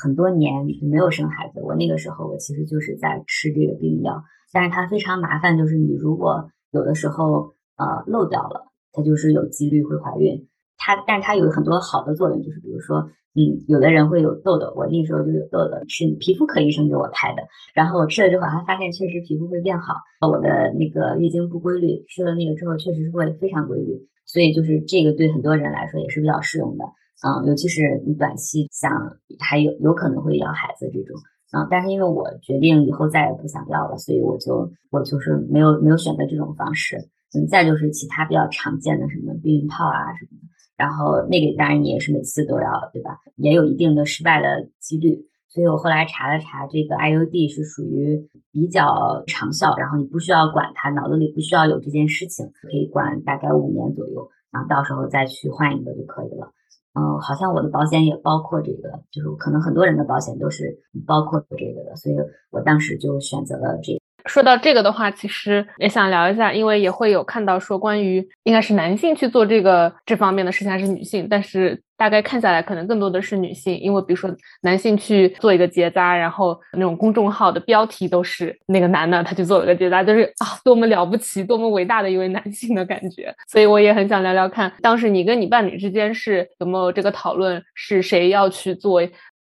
[0.03, 0.53] 很多年
[0.83, 1.61] 没有生孩子。
[1.63, 10.49] 我那个时候我其实就是在吃这个避孕药，但是它非常麻烦，就是你如果有的时候呃漏掉了，它就是有几率会怀孕。
[10.77, 13.11] 它，但是它有很多好的作用，就是比如说。
[13.37, 17.43] 嗯，有的人会有痘痘，我那时候就有痘痘，是皮肤科医生给我开的。
[17.75, 19.97] 然后我吃了之后，还发现确实皮肤会变好。
[20.31, 24.07] 我的那个月经不规律，吃了那个之后，确实是会非常规律。
[24.25, 26.85] 所以就是这个对很多人来说也是比较适用的。
[27.23, 28.91] 嗯，尤其是你短期想
[29.39, 31.17] 还有有可能会要孩子这种。
[31.53, 36.97] 嗯，但是因为我决定以后再也不想要了，所以我就我就是没有没有选择这种方式。
[37.37, 40.49] 嗯，再就是其他比较常见的什么避孕套啊什么的。
[40.77, 43.17] 然后那个当然你也是每次都要对吧？
[43.37, 45.17] 也有一定的失败的几率，
[45.49, 56.51] 所以我后来查了查，这个 IUD 是属于比较长效，然后你不需要管它，脑子里不需要有这件事情，可以管大概五年左右，然后到时候再去换一个就可以了。
[56.95, 62.17] 嗯，好像我的保险也包括这个，就是可能很多人的保险都是包括这个的，所以
[62.51, 64.01] 我当时就选择了这。
[64.27, 71.27] 说到这个的话，其实也想聊一下，因为也会有看到说关于应该是男性去做这个这方面的事情，还是女性？
[71.29, 83.35] 但是大概看下来，可能更多的是女性，因为比如说男性去做一个结扎，然后那种公众号的标题都是那个男的他去做了个结扎，就是啊，多么了不起，多么伟大的一位男性的感觉。
[83.47, 89.03] 所以我也很想聊聊看，当时你跟你伴侣之间是有没有这个讨论，是谁要去做，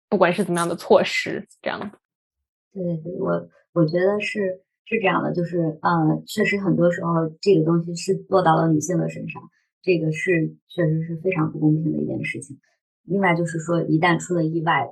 [0.08, 1.78] 不管是怎么样的措施，这样。
[2.72, 4.62] 对对，我我觉得是。
[4.90, 9.40] 是这样的，就是，呃，确实很多时候这个东西是落到了女性的身上，
[9.82, 12.58] 这个是确实是非常不公平的一件事情。
[13.04, 14.90] 另外就是说，一旦出了意外，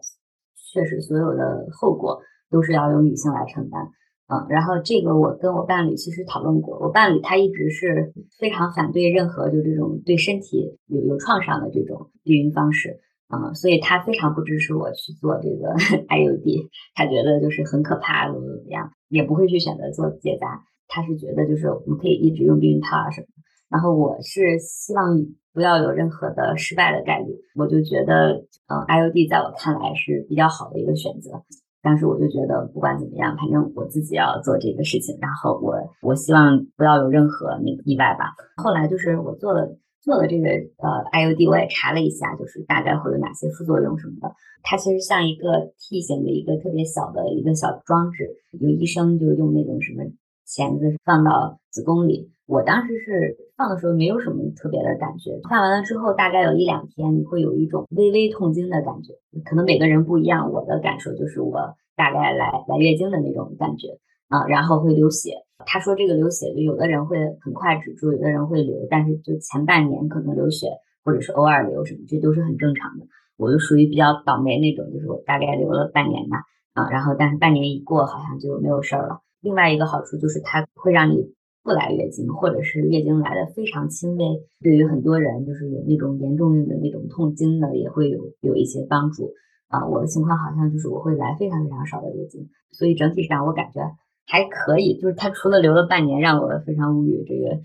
[0.73, 3.83] 确实所有的后果都是要由女性来承担，
[4.29, 13.01] 嗯，然后这个我跟我伴侣其实讨论过，我伴侣他一直是非常反对任何就这种对身体有有创伤的这种避孕方式。
[13.31, 15.75] 嗯，所以他非常不支持我去做这个
[16.09, 20.65] IUD，他觉得就是很可怕，怎么怎么样，也不会去选择做结扎。
[20.89, 23.27] 他是觉得就是我们可以一直用避孕套啊什么。
[23.69, 25.15] 然后我是希望
[25.53, 28.33] 不要有任何的失败的概率，我就觉得，
[28.67, 31.43] 嗯，IUD 在我看来是比较好的一个选择。
[31.83, 38.33] 当时我就觉得不管怎么样，反正我自己要做这个事情，然后我我希望不要有任何那个意外吧。
[38.57, 39.77] 后来就是我做了。
[40.09, 40.49] 做的这个
[40.81, 44.35] 呃 IUD 我也查了一下，就是大概会有哪些副作用什么的。
[44.63, 50.03] 它其实像一个 T 型的一个特别小的一个小装置，有医生就是用那种什么
[50.47, 52.31] 钳子放到子宫里。
[52.47, 59.13] 我当时是放的时候没有什么特别的感觉，放完了之后大概有一两天你会有一种微微痛经的感觉，
[59.45, 60.51] 可能每个人不一样。
[60.51, 63.89] 我的感受就是我大概来来月经的那种感觉
[64.29, 65.33] 啊，然后会流血。
[65.67, 70.69] 他说这个流血就有的人会很快止住，有的人会流，但是就前半年可能流血
[71.05, 73.07] 或者是偶尔流什么，这都是很正常的。
[73.37, 76.39] 我就属于比较倒霉那种，就是我大概流了半年吧，
[76.75, 79.21] 啊，然后但是半年一过，好像就没有事儿了。
[79.41, 84.25] 另外一个好处就是它会让你不来月经，或者是月经来的非常轻微。
[84.61, 89.33] 对于很多人，就是有那种严重的那种痛经的，也会有有一些帮助。
[89.69, 93.81] 啊，我的情况好像就是我会来非常非常少的月经，所以整体上我感觉
[94.29, 95.01] 还可以。
[95.01, 97.59] 就是它除了流了半年让我非常无语，这个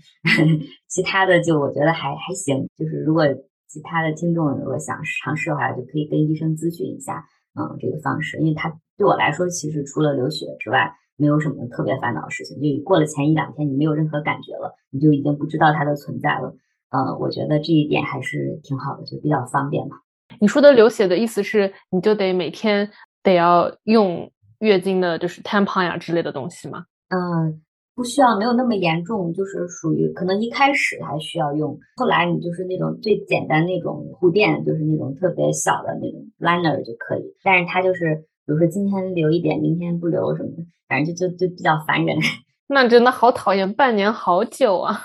[0.88, 2.66] 其他的就我觉得还还行。
[2.76, 3.24] 就是如果
[3.68, 12.56] 其他的听众如果想尝试的话，就可以跟医生咨询一下，嗯，这个方式，因为它对我来说其实除了流血之外，没有什么特别烦恼的事情。
[12.60, 16.54] 就过了前一两天，你没有任何感觉了，你就已经不知道它的存在了。
[16.90, 19.96] 嗯，我觉得这一点还是挺好的，就比较方便嘛。
[20.40, 22.88] 你说的流血的意思是，你就得每天
[23.22, 24.30] 得要用
[24.64, 26.84] 月经的，就是 tampon 呀之类的东西吗？
[27.10, 27.60] 嗯，
[27.94, 37.22] 不需要，没有那么严重，就是属于可能一开始还需要用，后来你就是那种最简单那种护垫，就是那种特别小的那种 liner 就可以。
[37.44, 42.16] 但是它就是，比如说今天留一点，明天不留什么的，反正就就就比较烦人。
[42.66, 44.98] 那真的好讨厌，半年好久啊。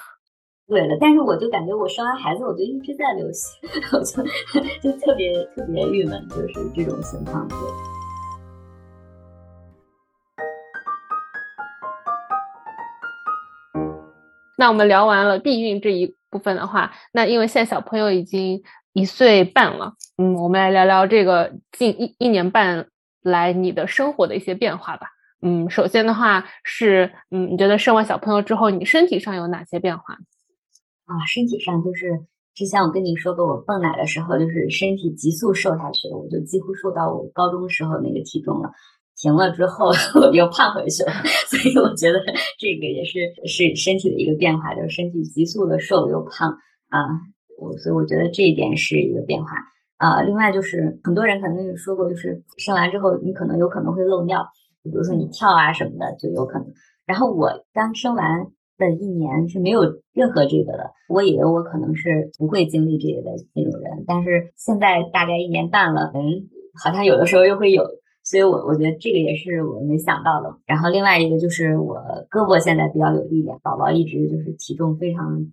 [0.67, 3.57] 对的，但是我就感觉我生完孩子我就一直在流血，
[3.91, 4.23] 我就
[4.81, 7.47] 就特别特别郁闷，就是这种情况。
[7.47, 7.88] 对。
[14.59, 22.89] 那我们聊完了避孕这一部分的话，那因为现在小朋友已经一岁半了，嗯，我们来聊聊这个近一一年半
[23.21, 25.07] 来你的生活的一些变化吧。
[25.41, 30.15] 嗯，首先的话是，嗯，你觉得生完小朋友之后，你身体上有哪些变化？
[31.05, 38.69] 啊，身体上就是之前我跟你说过，我泵奶的时候就是身体急速瘦下去了，我就几乎瘦到我高中时候那个体重了。
[39.21, 41.11] 停了之后 我又胖回去了，
[41.49, 42.19] 所以我觉得
[42.57, 46.49] 这个也是是身体的一个变化，就是身体急速的瘦又胖
[46.89, 46.99] 啊。
[47.59, 49.49] 我所以我觉得这一点是一个变化
[49.97, 50.21] 啊。
[50.21, 54.45] 另外就是很多人可能也说过，就是生完之后你可能有可能会漏尿，
[54.83, 56.67] 比如说你跳啊什么的就有可能。
[57.05, 58.47] 然后我刚生完。
[58.79, 59.81] 的一年是没有
[60.13, 66.47] 任何这个的，我以为我可能是不会经历这个的那种人，但是现在大概一年半了，嗯，
[66.81, 67.83] 好像有的时候又会有，
[68.23, 70.55] 所以我我觉得这个也是我没想到的。
[70.65, 71.97] 然后另外一个就是我
[72.29, 75.51] 胳膊现在比较有力量，宝宝一直就是体重非常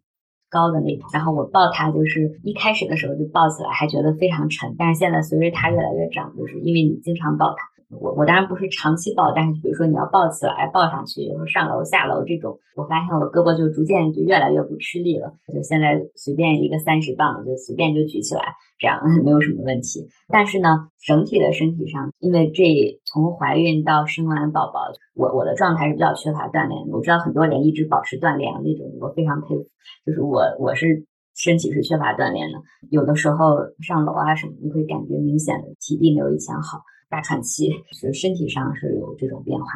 [0.51, 7.76] 高的那种，然后我抱他就是一开始的时候就抱起来还觉得非常沉，但是现在随着他越来越长，就是因为你经常抱他。
[7.89, 15.33] 我我当然不是长期抱，但是比如说你要抱起来、抱上去，有时候上楼下楼这种，我发现我胳膊就逐渐就越来越不吃力了。
[15.55, 18.43] 就现在随便一个三十磅，就随便就举起来，
[18.79, 20.09] 这样 没有什么问题。
[20.29, 22.65] 但是呢，整体的身体上，因为这
[23.05, 24.81] 从怀孕到生完宝宝，
[25.15, 26.97] 我我的状态是比较缺乏锻炼的。
[26.97, 29.65] 我知道很多人一直保持锻炼那种，我非常佩服。
[30.05, 31.07] 就是我我是
[31.37, 32.59] 身体是缺乏锻炼的，
[32.91, 36.83] 有的时候上楼啊什么，你会感觉明显的体力没有以前好。
[37.09, 39.67] 大喘气，是身体上是有这种变化。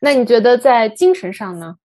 [0.00, 1.76] 那你觉得在精神上呢？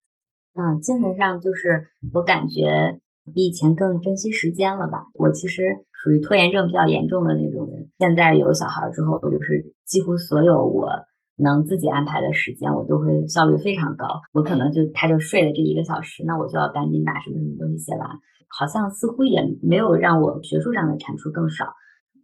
[0.54, 2.98] 嗯，精神上就是我感觉
[3.34, 5.06] 比以前更珍惜时间了吧。
[5.14, 7.90] 我其实属于拖延症比较严重的那种人。
[7.98, 10.88] 现在有小孩之后，就是几乎所有我
[11.36, 14.06] 能自己安排的时间，我都会效率非常高。
[14.32, 18.08] 我可能就他就睡了这一个小时，那我就要赶紧把什么什么东西写完。
[18.48, 21.66] 好像似乎也没有让我学术上的产出更少。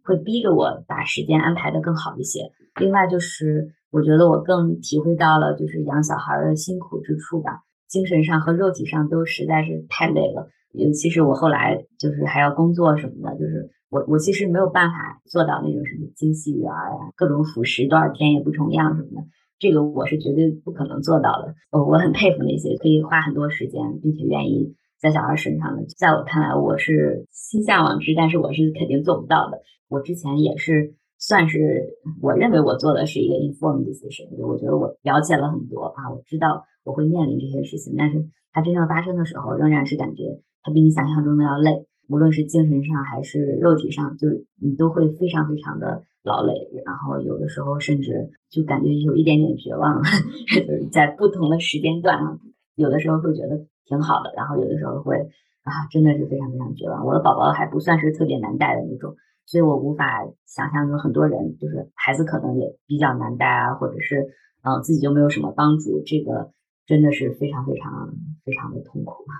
[0.03, 2.51] 会逼着我把时间安排的更好一些。
[2.79, 10.49] 另外就是，我觉得我更体会到了就是养小孩的辛苦之处吧，精神上和肉体上都实在是太累了。
[10.73, 19.27] 尤其是我后来就是还要工作什么的，就是我我其实没有办法做到那种什么精细育儿啊，各种辅食多少天也不重样什么的，
[19.59, 21.53] 这个我是绝对不可能做到的。
[21.71, 24.75] 我我很佩服那些可以花很多时间并且愿意。
[25.03, 29.59] 在小孩身上的，在我看来，我是心向往之，但是我是肯定做不到的。
[29.89, 46.53] 我之前也是算是，我认为我做的是一个 informed decision，就我觉得我了解了很多啊，我知道我会面临这些事情，但是它真正发生的时候，仍然是感觉它比你想象中的要累，无论是精神上还是肉体上，就是你都会非常非常的劳累，
[46.85, 50.01] 然后有的时候甚至就感觉有一点点绝望，
[50.47, 52.39] 就是在不同的时间段啊，
[52.75, 53.65] 有的时候会觉得。
[53.85, 55.17] 挺好的，然后有的时候会
[55.63, 57.05] 啊，真的是非常非常绝望。
[57.05, 59.13] 我的宝宝还不算是特别难带的那种，
[59.45, 64.25] 所以我无法想象有很多人就是孩子可能也比较难带啊，或者是
[64.61, 66.53] 嗯自己就没有什么帮助，这个
[66.85, 68.15] 真的是非常非常
[68.45, 69.33] 非常的痛苦啊。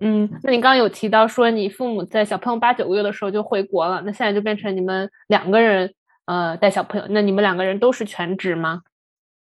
[0.00, 5.92] 嗯，那你刚刚有提到说你父母在小朋友八九个月的时候就回国了，那现在就变成你们两个人
[6.26, 8.82] 呃带小朋友，那你们两个人都是全职吗？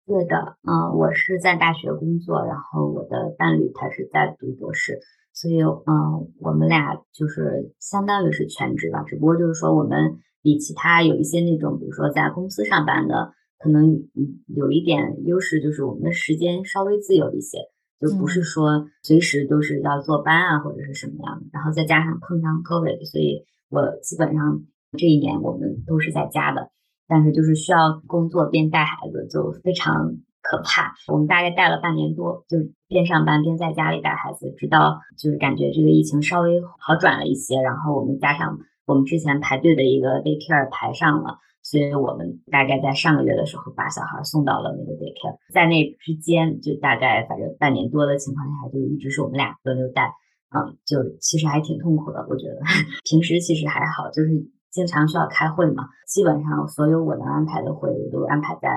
[0.06, 5.00] 对的，嗯，我是在大学工作，然后我的伴侣他是在读博士，
[5.32, 14.04] 所以嗯，我们俩就是相当于是全职吧，只不过就是说我们比其他有一些那种，比如说在公司上班的，可能
[14.48, 17.60] 有一点优势，就是我们的时间稍微自由一些，
[18.02, 21.46] 就不是说随时都是要坐班啊或者是什么样的。
[21.54, 24.64] 然后再加上碰上 COVID，所以我基本上
[24.98, 26.72] 这一年我们都是在家的。
[27.08, 29.94] 但是就是需要工作边带孩子，就非常
[30.42, 30.94] 可怕。
[31.12, 45.38] 我们大概带了半年多，就边上班边在家里带孩子，直到就是感觉这个疫情稍微好转了一些，然后我们加上我们之前排队的一个 daycare 排上了，所以我们大概在上个月的时候把小孩送到了那个 daycare。
[45.54, 50.12] 在那之间，就大概反正半年多的情况下，就一直是我们俩轮流带，
[50.56, 52.26] 嗯，就其实还挺痛苦的。
[52.30, 52.60] 我觉得
[53.10, 54.30] 平时其实还好，就是。
[54.74, 58.68] 经常需要开会嘛，基本上所有我能安排的会，我都安排在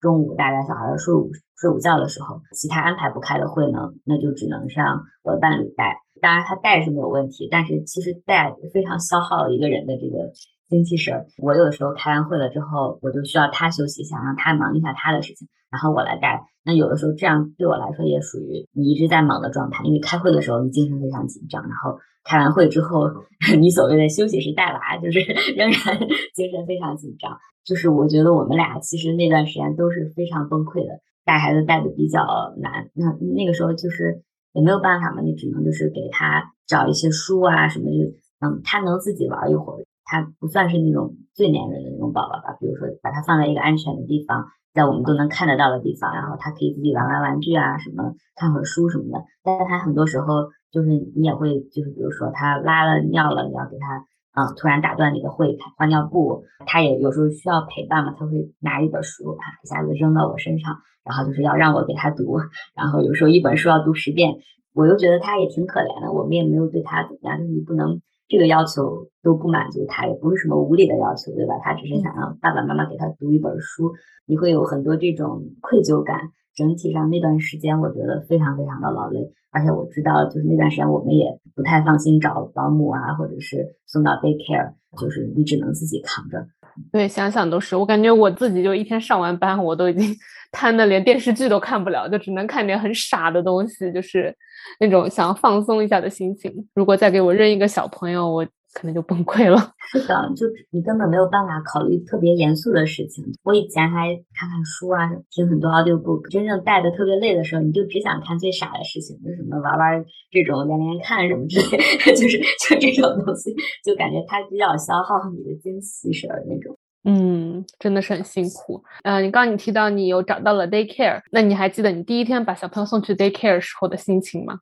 [0.00, 2.42] 中午，大家小孩睡午睡午觉的时候。
[2.52, 6.02] 其他安排不开的会呢，那就只能让我的伴侣带。
[6.20, 10.30] 当然他带是没有问题，但是其实带非常消耗一个人的这个
[10.68, 11.26] 精气神。
[11.38, 16.46] 我有的时候开完会了之后，我就需要他休息一下，让他忙一下他的事情，然后我来带。
[16.64, 21.98] 那有的时候这样对我来说也属于你一直在忙的状态，因为开会的时候你精神非常紧张，然后。
[22.28, 23.08] 开完会之后，
[23.60, 25.20] 你所谓的休息是带娃，就是
[25.54, 25.96] 仍然
[26.34, 27.30] 精神非常紧张。
[27.64, 32.26] 就是我觉得我们俩其实那段时间都是非常崩溃的，带孩子带的比较
[32.58, 32.90] 难。
[32.94, 38.10] 那那个时候就是也没有办法嘛，你只能就是给他找一些书啊什么，就
[38.40, 39.78] 嗯，他能自己玩一会儿。
[40.06, 49.22] 他不算是那种最粘人的那种宝宝吧，比如说把他放在一个安全的地方，在我们都能看得到的地方，然后他可以自己玩玩玩具啊，什么看会儿书什么的。
[49.42, 50.48] 但是他很多时候。
[50.72, 54.04] 就是你也会，就是比如说他拉了尿了，你要给他，
[54.34, 62.36] 嗯，突然打断你的会换尿布，他也有时候需要陪伴嘛，他会拿一本书，啊，一下子扔到我身上，然后就是要让我给他读，
[62.74, 64.34] 然后有时候一本书要读十遍，
[64.74, 71.54] 我又觉得他也挺可怜的，我们也没有对他怎么样，就是你不能这个要求都不满足他，也不是什么无理的要求，对吧？
[71.62, 73.92] 他只是想让爸爸妈妈给他读一本书，
[74.26, 76.32] 你会有很多这种愧疚感。
[76.54, 86.46] 整体上那段时间，我觉得非常非常的劳累，而且我知道，就是那段时间我们也不太放心找保姆啊，或者是送到 daycare，就是你只能自己扛着。
[86.92, 90.14] 对，想想都是，我感觉我自己就一天上完班，我都已经
[90.52, 94.34] 瘫的连电视剧都看不了，就只能看点很傻的东西，就是
[94.80, 96.52] 那种想要放松一下的心情。
[96.74, 98.46] 如果再给我扔一个小朋友，我。
[98.76, 99.56] 可能就崩溃了。
[99.90, 103.24] 是的，就你根本没有办法考虑特别严肃的事情。
[103.42, 106.28] 我以前还看看书啊，听很多 audiobook。
[106.28, 111.78] 真正带的特别累的时候，你就只想看最傻的事情，就什么玩玩这种连连看什么之类，
[112.14, 116.76] 就是就这种东西，就感觉它比较消耗你的精气神儿那种。
[117.08, 118.82] 嗯，真的是很辛苦。
[119.04, 124.58] 嗯，你刚刚你提到你有找到了 daycare，那你还记得你第一天把小朋友送去 daycare 时候的心情吗？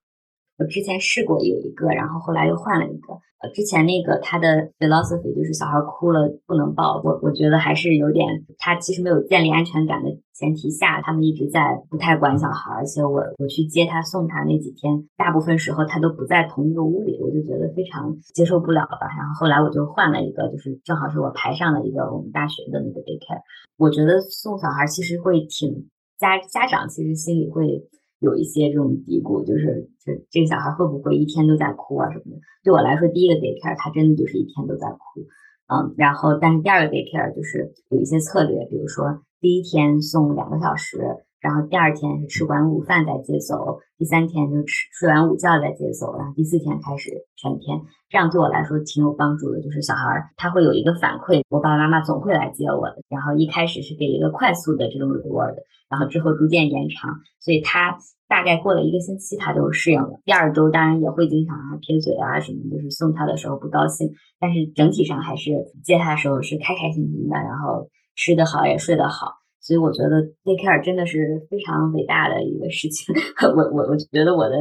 [0.59, 3.19] 我之前试过有一个，然后后来又换了一个。
[3.53, 7.01] 之前那个他的 philosophy 就是小孩哭了不能抱。
[7.05, 8.27] 我我觉得还是有点，
[8.59, 12.73] 他其实没有建立安全感的前提下，他们一直在不太管小孩。
[12.75, 19.09] 而且我我去接他送他那几天，大部分时候他都不在同一个屋里，我就觉得非常接受不了吧。
[19.17, 23.43] 然后后来我就换了一个，就是正好是我排上了一个我们大学的那个 daycare。
[23.77, 25.89] 我觉得送小孩其实会挺
[26.19, 27.83] 家家长其实心里会。
[28.25, 32.41] 有一些这种嘀咕，就是这这个小孩会不会一天都在哭啊什么的？
[32.65, 35.21] 对我来说，第一个 daycare 他真的就是一天都在哭，
[35.69, 40.99] 嗯，然后但是第二个 daycare 就是有一些策略，比如说第一天送两个小时。
[41.45, 49.61] 然后第二天是吃完午饭再接走，第三天就吃睡完午觉再接走，然后第四天开始全天，这样对我来说挺有帮助的。
[49.61, 52.97] 就是小孩他会有一个反馈，我爸爸妈妈总会来接我的。
[53.11, 55.57] 然后一开始是给一个快速的这种 reward，
[55.91, 57.99] 然后之后逐渐延长，所以他
[58.29, 60.21] 大概过了一个星期他就适应了。
[60.25, 64.11] 第二周当然也会经常啊撇嘴啊什么，就是送他的时候不高兴，
[64.41, 65.51] 但是整体上还是
[65.85, 69.33] 接他的时候是开开心心的，然后吃得好也睡得好。
[69.61, 73.15] 所以我觉得 daycare 真的是非常伟大的一个事情。
[73.57, 74.57] 我我我觉得我的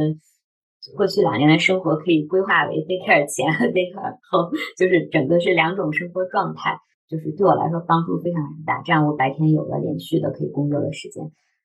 [0.96, 8.80] 过去两年的生活可以规划为 daycare 前和 daycare 后，就是整个是两种生活状态，就是对我来说帮助非常大。
[8.82, 11.24] 这样我白天有了连续的可以工作的时间，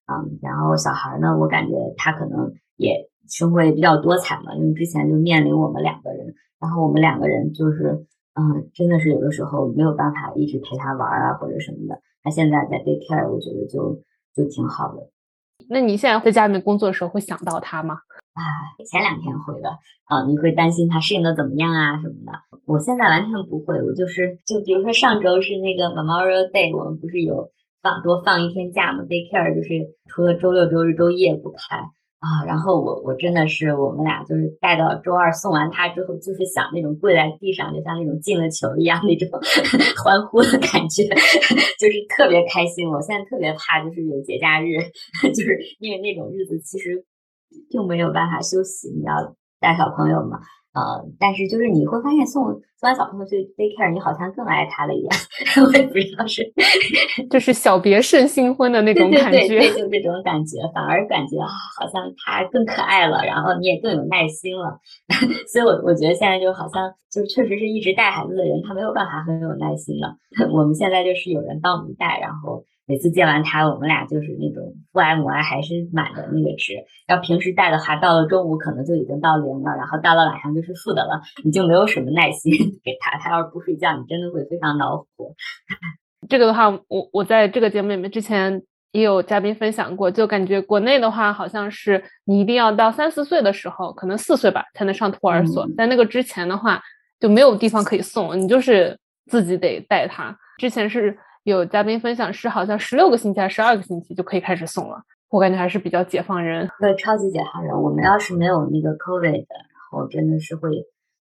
[0.10, 12.02] 嗯，然后小孩呢，我感觉他可能也生活也比较多彩嘛，因为之前就面临我们两个人，然后我们两个人就是，嗯，真的是有的时候没有办法一直陪他玩啊或者什么的。
[12.24, 14.02] 他现在在 daycare，我觉得就
[14.36, 15.10] 就挺好的。
[15.70, 18.00] 那你现在在家里面工作的时候会想到他吗？
[18.34, 18.42] 啊，
[18.90, 19.70] 前两天会的
[20.06, 22.32] 啊，你会担心他适应的怎么样啊什么的。
[22.66, 27.50] 我现在完全不会，我就是就比如说上周是那个 Memorial Day，我们不是有
[27.82, 31.78] 放多放一天假嘛？daycare 就是除了周六周日周一也不开，
[32.20, 39.30] 啊，然后我我真的是我们俩就是带到周二送完他之后，就是想那种跪在地上，就像那种进了球一样那种
[40.04, 41.04] 欢呼的感觉，
[41.80, 42.90] 就是特别开心。
[42.90, 44.76] 我现在特别怕就是有节假日，
[45.34, 47.06] 就是因为那种日子其实
[47.70, 50.40] 并没有办法休息，你要带小朋友嘛。
[50.74, 50.82] 呃，
[51.20, 52.44] 但是就是你会发现送
[52.80, 55.12] 送完小朋友去 daycare，你好像更爱他了一样。
[55.66, 56.44] 我也不知道是，
[57.30, 64.80] 就是小别胜新婚的那种感觉，对，就这种感觉，反而感觉好像他更可爱了，然后你也更有耐心了。
[65.52, 70.16] 所以，我我觉得现在就好像就确实是一直带孩子的人，他没有办法很有耐心了。
[70.54, 72.64] 我们现在就是有人帮我们带，然后。
[72.90, 76.74] 每次见完他，我们俩就是那种父爱母爱还是满的那个值。
[77.08, 82.52] 要平时带的话，到了中午可能就已经到零了，然后到了晚上就是负的了，你就没有什么耐心
[82.84, 83.16] 给他。
[83.20, 85.32] 他要是不睡觉，你真的会非常恼火。
[86.28, 88.60] 这个的话，我我在这个节目里面之前
[88.92, 96.82] 也有嘉宾分享过，就感觉国内的话，好像是你一定要到三四岁的时候，可能四岁吧才能上托儿所，在那个之前的话
[97.20, 100.36] 就没有地方可以送，你就是自己得带他。
[100.58, 101.16] 之前是。
[101.44, 107.76] 有嘉宾分享是好像十六个星期还是十二个星期就可以开始送了，我感觉还是比较解放人，对，超级解放人。
[107.82, 110.70] 我们要是没有那个 COVID，然后真的是会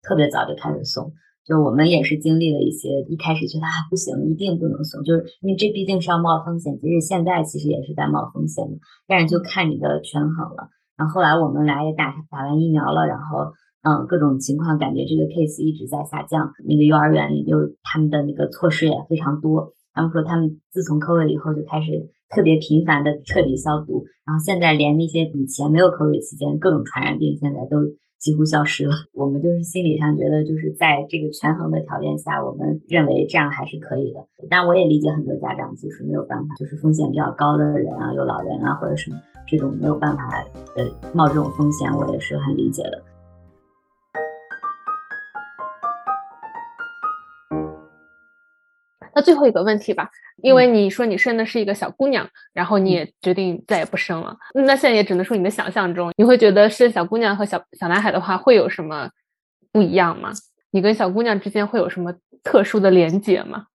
[0.03, 1.13] 特别早就开始送。
[1.45, 6.79] 就我们也是经历了一些，一开始觉得啊不行，一定不能送，就是因为这毕竟是要冒风险。
[6.79, 10.69] 即使现在其实也是在冒风险的，但是就看你的权衡了。
[10.97, 13.53] 然后后来我们俩也打打完疫苗了，然后
[13.83, 19.73] 嗯各种情况感觉这个 case 一直在下降，那个幼儿园又他们的那个措施也非常多。
[19.99, 27.83] 他们说，他们自从 COVID 以后就开始特别频繁的彻底消毒，然后现在连那些以前没有 COVID 期间各种传染病，现在都
[28.21, 28.95] 几乎消失了。
[29.13, 34.21] 我们就是心理上觉得，就是在这个权衡的条件下，我们认为这样还是可以的。
[34.49, 39.17] 但我也理解很多家长就是没有办法，就是风险比较高的人啊，有老人啊或者什么
[39.49, 40.23] 这种没有办法
[40.77, 43.03] 呃冒这种风险，我也是很理解的。
[49.19, 50.09] 那最后一个问题吧，
[50.45, 54.37] 因为你说你生的是一个小姑娘，然后你也决定再也不生了。
[54.55, 59.11] 那现在也只能说你的想象中，你会觉得生小姑娘和小小男孩的话会有什么
[59.73, 60.31] 不一样吗？
[60.71, 62.15] 你跟小姑娘之间会有什么
[62.45, 63.67] 特殊的连接吗？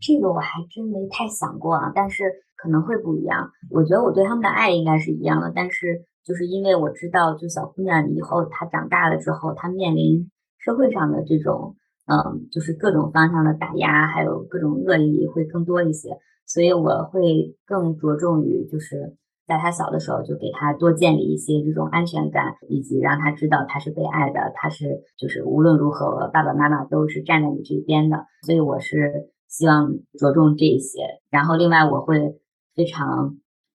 [0.00, 2.24] 这个我还真没太想过啊，但是
[2.56, 3.52] 可能会不一样。
[3.70, 10.28] 我觉得我对他们的爱应该是一样的，但是就是因为我知道，就小姑娘以后她长大了之后，她面临
[10.58, 11.76] 社会上的这种。
[12.08, 19.14] 嗯，就是各种方向的打压，还有各种恶意会更多一些，所以我会更着重于，就是
[19.46, 31.20] 在他小的时候就给他多建立一些这种安全感，以及让他知道他是被爱的，他是就是无论如何爸爸妈妈都是站在你这边的，所以我是希望着重这些。
[31.30, 32.40] 然后另外我会
[32.74, 33.36] 非常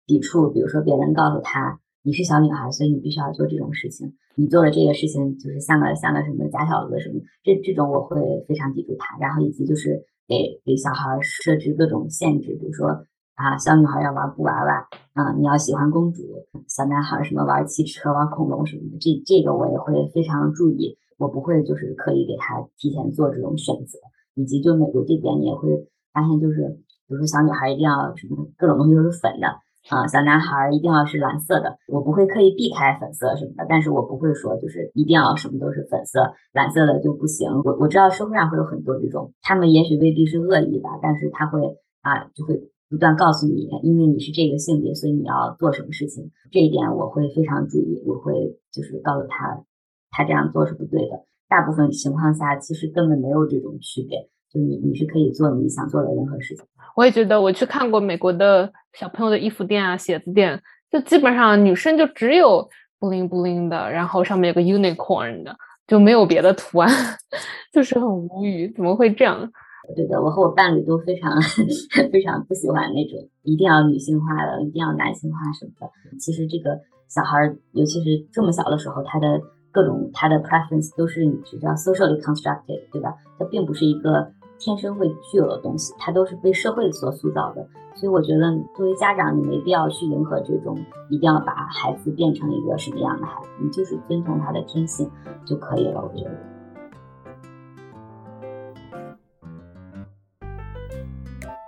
[0.07, 1.81] 抵触，比如说别人告诉他。
[2.09, 4.11] 你是小女孩，所以你必须要做这种事情。
[4.35, 8.17] 你做的这个事情就是像个像个什么假小子什么，这这种我会
[8.49, 9.19] 非常抵触他。
[9.19, 12.89] 然后以及就是给给小孩设置各种限制，比如说
[13.35, 16.23] 啊，小女孩要玩布娃娃，啊，你要喜欢公主；
[16.67, 20.97] 小男孩什么玩汽车、玩恐龙什么的，这这个我也会非常注意。
[21.19, 23.99] 我不会就是刻意给他提前做这种选择。
[24.35, 25.69] 以及就美国这边，你也会
[26.15, 26.63] 发现，就是
[27.07, 29.61] 比如说小女孩一定要什么各种东西都是粉的。
[29.89, 37.51] 啊，小男孩一定要是蓝色的，我不会刻意避开粉色什么的，但是我不会说就是一定要什么都是粉色，蓝色的就不行。
[37.64, 41.61] 我我知道社会上会有很多这种，他们也许未必是恶意吧，但是他会
[42.03, 42.61] 啊，就会
[42.91, 46.30] 不断告诉你，因为你是这个性别，所以你要做什么事情。
[46.53, 48.34] 这一点我会非常注意，我会
[48.70, 49.64] 就是告诉他，
[50.11, 51.24] 他这样做是不对的。
[51.49, 54.28] 大部分情况下，其实根本没有这种区别。
[54.53, 56.64] 就你，你是可以做你想做的任何事情。
[56.96, 62.68] 我也觉得，我去看过美国的小朋友的衣服店啊、鞋子店，就基本上女生就只有
[62.99, 65.55] bling bling 的，然后上面有个 unicorn 的，
[65.86, 66.90] 就没有别的图案，
[67.72, 69.49] 就是很无语，怎么会这样？
[69.94, 71.30] 对的，我和我伴侣都非常
[72.11, 75.90] 非常不喜欢那种一定要女性化的、一定要男性化什么的。
[76.18, 76.78] 其实这个
[77.09, 79.40] 小孩，尤其是这么小的时候，他的
[79.70, 83.14] 各种他的 preference 都是你知道 socially constructed，对吧？
[83.38, 84.32] 它并不是一个。
[84.59, 90.77] 天生会具有的东西，它都是被社会所塑造的，所以我觉得作为家长，你没必要去迎合这种，
[91.11, 95.09] 一定要把孩子变成一个什么样的孩子，你就是遵从他的天性
[95.47, 96.03] 就可以了。
[96.03, 96.31] 我觉得。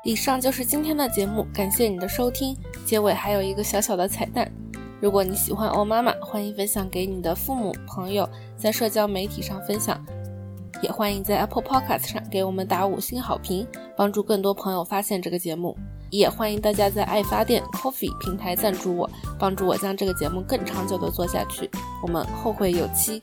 [0.03, 2.57] 以上就是今天的节目，感谢你的收听。
[2.84, 4.51] 结尾还有一个小小的彩蛋，
[5.01, 10.05] 如果你喜欢欧妈妈，欢迎分享给你的父母、朋友，在社交媒体上分享。
[10.82, 13.66] 也欢迎在 Apple Podcast 上给我们打五星好评，
[13.96, 15.76] 帮助更多朋友发现这个节目。
[16.10, 19.08] 也欢迎大家在爱发电 Coffee 平台赞助我，
[19.38, 21.70] 帮助我将这个节目更长久的做下去。
[22.02, 23.20] 我们后会有期。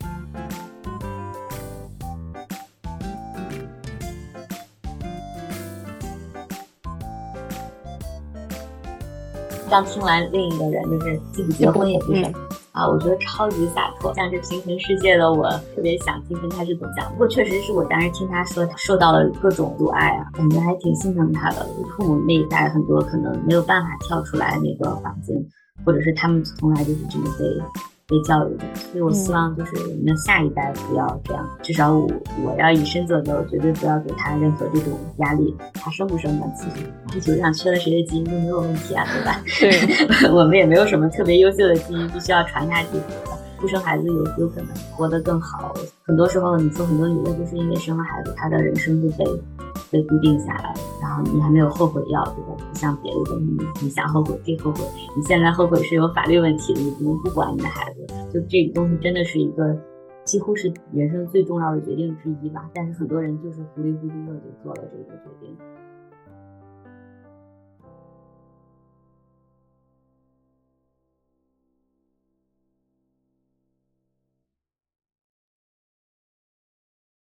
[9.70, 12.47] 刚听完另一个人就是自己结婚也不是。
[12.78, 17.10] 啊，我觉得超级洒脱，像是平行世界的我，特别想听听他是怎么讲。
[17.12, 21.66] 不过确实是我当时听他说，他受到了各种阻碍啊，感觉还挺心疼他的。
[21.98, 25.36] 父母那一代很多可能没有办法跳出来那个环境，
[25.84, 27.46] 或者是他们从来就是这么被。
[28.08, 32.10] 被教育的，所以我希望就是我们的下一代不要这样，至少我
[32.42, 35.54] 我要以身作则，我绝对不要给他任何这种压力。
[35.74, 36.46] 他生不生呢？
[36.56, 39.42] 其实地球上缺了谁的基因都没有问题啊，对吧？
[39.60, 42.90] 对， 我们也没有什么特别优秀的基因必须要传下去。
[43.60, 45.74] 不生孩子有有可能活得更好。
[46.04, 49.26] 很多时候你说很多女的就是因为生了孩子，她的人生就被
[49.92, 52.64] 被固定下来了，然后你还没有后悔药，对吧？
[52.70, 54.82] 不像别的东西，你想后悔可以后悔，
[55.16, 58.06] 你现在后悔是有法律问题的，你不能不管你的孩子。
[58.34, 59.76] 就这个东西真的是一个
[60.24, 62.70] 几乎是人生最重要的决定之一吧。
[62.74, 65.58] 但是很多人就是糊里糊涂的就做了这个决定。